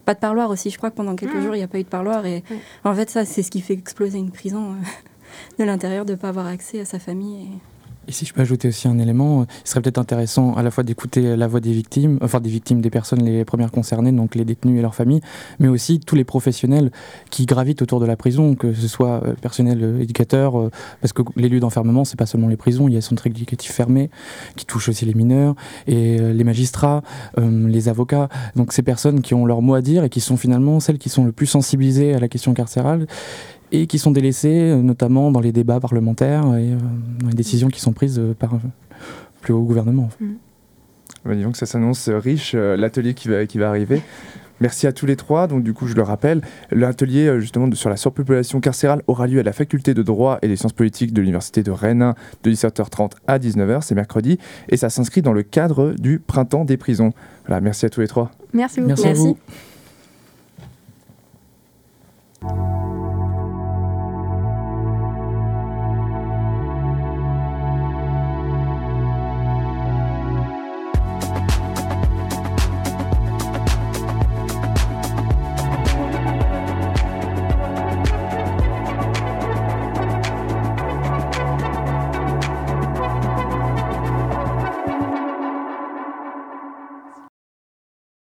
Pas 0.05 0.15
de 0.15 0.21
parloir 0.21 0.51
aussi. 0.51 0.71
Je 0.71 0.79
crois 0.79 0.93
que 0.93 0.95
pendant 0.95 1.17
quelques 1.17 1.35
mm. 1.35 1.43
jours, 1.43 1.57
il 1.57 1.59
n'y 1.59 1.65
a 1.65 1.69
pas 1.69 1.81
eu 1.81 1.83
de 1.83 1.89
parloir 1.89 2.25
et 2.27 2.45
en 2.85 2.95
fait, 2.95 3.11
ça, 3.11 3.25
c'est 3.25 3.43
ce 3.43 3.51
qui 3.51 3.61
fait 3.61 3.75
exploser 3.75 4.19
une 4.19 4.31
prison 4.31 4.71
euh, 4.71 4.75
de 5.59 5.65
l'intérieur 5.65 6.05
de 6.05 6.13
ne 6.13 6.17
pas 6.17 6.29
avoir 6.29 6.47
accès 6.47 6.79
à 6.79 6.85
sa 6.85 7.01
famille. 7.01 7.43
Et... 7.43 7.74
Et 8.07 8.13
si 8.13 8.27
je 8.27 8.35
peux 8.35 8.41
ajouter 8.41 8.69
aussi 8.69 8.89
un 8.89 8.99
élément, 8.99 9.43
euh, 9.43 9.45
il 9.65 9.69
serait 9.69 9.81
peut-être 9.81 9.99
intéressant 9.99 10.55
à 10.55 10.63
la 10.63 10.71
fois 10.71 10.85
d'écouter 10.85 11.37
la 11.37 11.47
voix 11.47 11.61
des 11.61 11.73
victimes, 11.73 12.19
enfin 12.23 12.41
des 12.41 12.51
victimes, 12.51 12.81
des 12.81 12.91
personnes 12.91 13.25
les 13.25 13.45
premières 13.45 13.71
concernées, 13.71 14.13
donc 14.13 14.35
les 14.35 14.45
détenus 14.45 14.79
et 14.79 14.83
leurs 14.83 14.95
familles, 14.95 15.21
mais 15.59 15.69
aussi 15.69 16.01
tous 16.01 16.15
les 16.15 16.25
professionnels 16.25 16.91
qui 17.31 17.47
gravitent 17.47 17.83
autour 17.83 18.01
de 18.01 18.07
la 18.07 18.17
prison, 18.17 18.55
que 18.55 18.73
ce 18.73 18.89
soit 18.89 19.23
euh, 19.25 19.35
personnel 19.35 19.79
euh, 19.83 20.01
éducateur, 20.01 20.71
parce 21.01 21.13
que 21.13 21.23
les 21.37 21.49
lieux 21.49 21.61
d'enfermement, 21.61 22.05
c'est 22.05 22.19
pas 22.19 22.27
seulement 22.27 22.49
les 22.49 22.57
prisons, 22.57 22.89
il 22.89 22.95
y 22.95 22.97
a 22.97 23.01
centres 23.01 23.27
éducatifs 23.27 23.73
fermés 23.73 24.11
qui 24.57 24.67
touchent 24.67 24.89
aussi 24.89 25.05
les 25.07 25.15
mineurs, 25.15 25.55
et 25.87 26.19
les 26.19 26.45
magistrats, 26.45 27.03
les 27.37 27.89
avocats, 27.89 28.29
donc 28.57 28.73
ces 28.73 28.83
personnes 28.83 29.21
qui 29.21 29.35
ont 29.35 29.47
leur 29.47 29.63
mot 29.63 29.75
à 29.75 29.83
dire 29.83 30.05
et 30.05 30.11
qui 30.11 30.21
sont 30.21 30.37
finalement 30.37 30.81
celles 30.81 30.99
qui 30.99 31.09
sont 31.09 31.25
le 31.25 31.33
plus 31.33 31.47
sensibilisées 31.47 32.15
à 32.15 32.19
la 32.19 32.29
question 32.29 32.55
carcérale 32.55 33.07
et 33.75 33.87
qui 33.87 33.99
sont 33.99 34.13
délaissés, 34.13 34.71
euh, 34.71 34.83
notamment 34.83 35.33
dans 35.33 35.41
les 35.41 35.53
débats 35.53 35.81
parlementaires 35.81 36.45
et 36.57 36.73
euh, 36.73 36.77
dans 37.21 37.29
les 37.29 37.35
décisions 37.35 37.69
qui 37.69 37.81
sont 37.81 37.93
prises 37.93 38.19
euh, 38.19 38.35
par 38.35 38.55
le 38.55 38.61
plus 39.41 39.53
haut 39.53 39.63
gouvernement. 39.63 40.09
Mmh. 40.21 40.27
Bah, 41.25 41.35
disons 41.35 41.53
que 41.53 41.59
ça 41.59 41.67
s'annonce 41.67 42.09
riche, 42.09 42.55
l'atelier 42.55 43.15
qui 43.15 43.29
va, 43.29 43.47
qui 43.47 43.59
va 43.59 43.69
arriver. 43.69 44.03
Merci 44.61 44.87
à 44.87 44.93
tous 44.93 45.07
les 45.07 45.17
trois. 45.17 45.47
Donc, 45.47 45.63
du 45.65 45.73
coup, 45.73 45.87
je 45.87 45.95
le 45.95 46.03
rappelle, 46.03 46.43
l'atelier 46.71 47.41
justement 47.41 47.71
sur 47.75 47.91
la 47.91 47.97
surpopulation 47.97 48.61
carcérale 48.61 49.03
aura 49.07 49.27
lieu 49.27 49.41
à 49.41 49.43
la 49.43 49.53
faculté 49.53 49.95
de 49.95 50.03
droit 50.03 50.39
et 50.43 50.49
des 50.49 50.57
sciences 50.57 50.75
politiques 50.75 51.13
de 51.13 51.21
l'Université 51.21 51.63
de 51.63 51.71
Rennes 51.71 52.15
de 52.43 52.51
17h30 52.51 53.13
à 53.27 53.39
19h, 53.39 53.81
c'est 53.83 53.95
mercredi, 53.95 54.39
et 54.69 54.77
ça 54.77 54.91
s'inscrit 54.91 55.23
dans 55.23 55.33
le 55.33 55.43
cadre 55.43 55.95
du 55.99 56.19
printemps 56.19 56.65
des 56.65 56.77
prisons. 56.77 57.13
Voilà, 57.47 57.61
merci 57.61 57.87
à 57.87 57.91
tous 57.91 58.01
les 58.01 58.09
trois. 58.09 58.31
Merci 58.53 58.81
beaucoup. 58.81 58.89
Merci. 58.89 59.09
À 59.09 59.15
vous. 59.15 59.37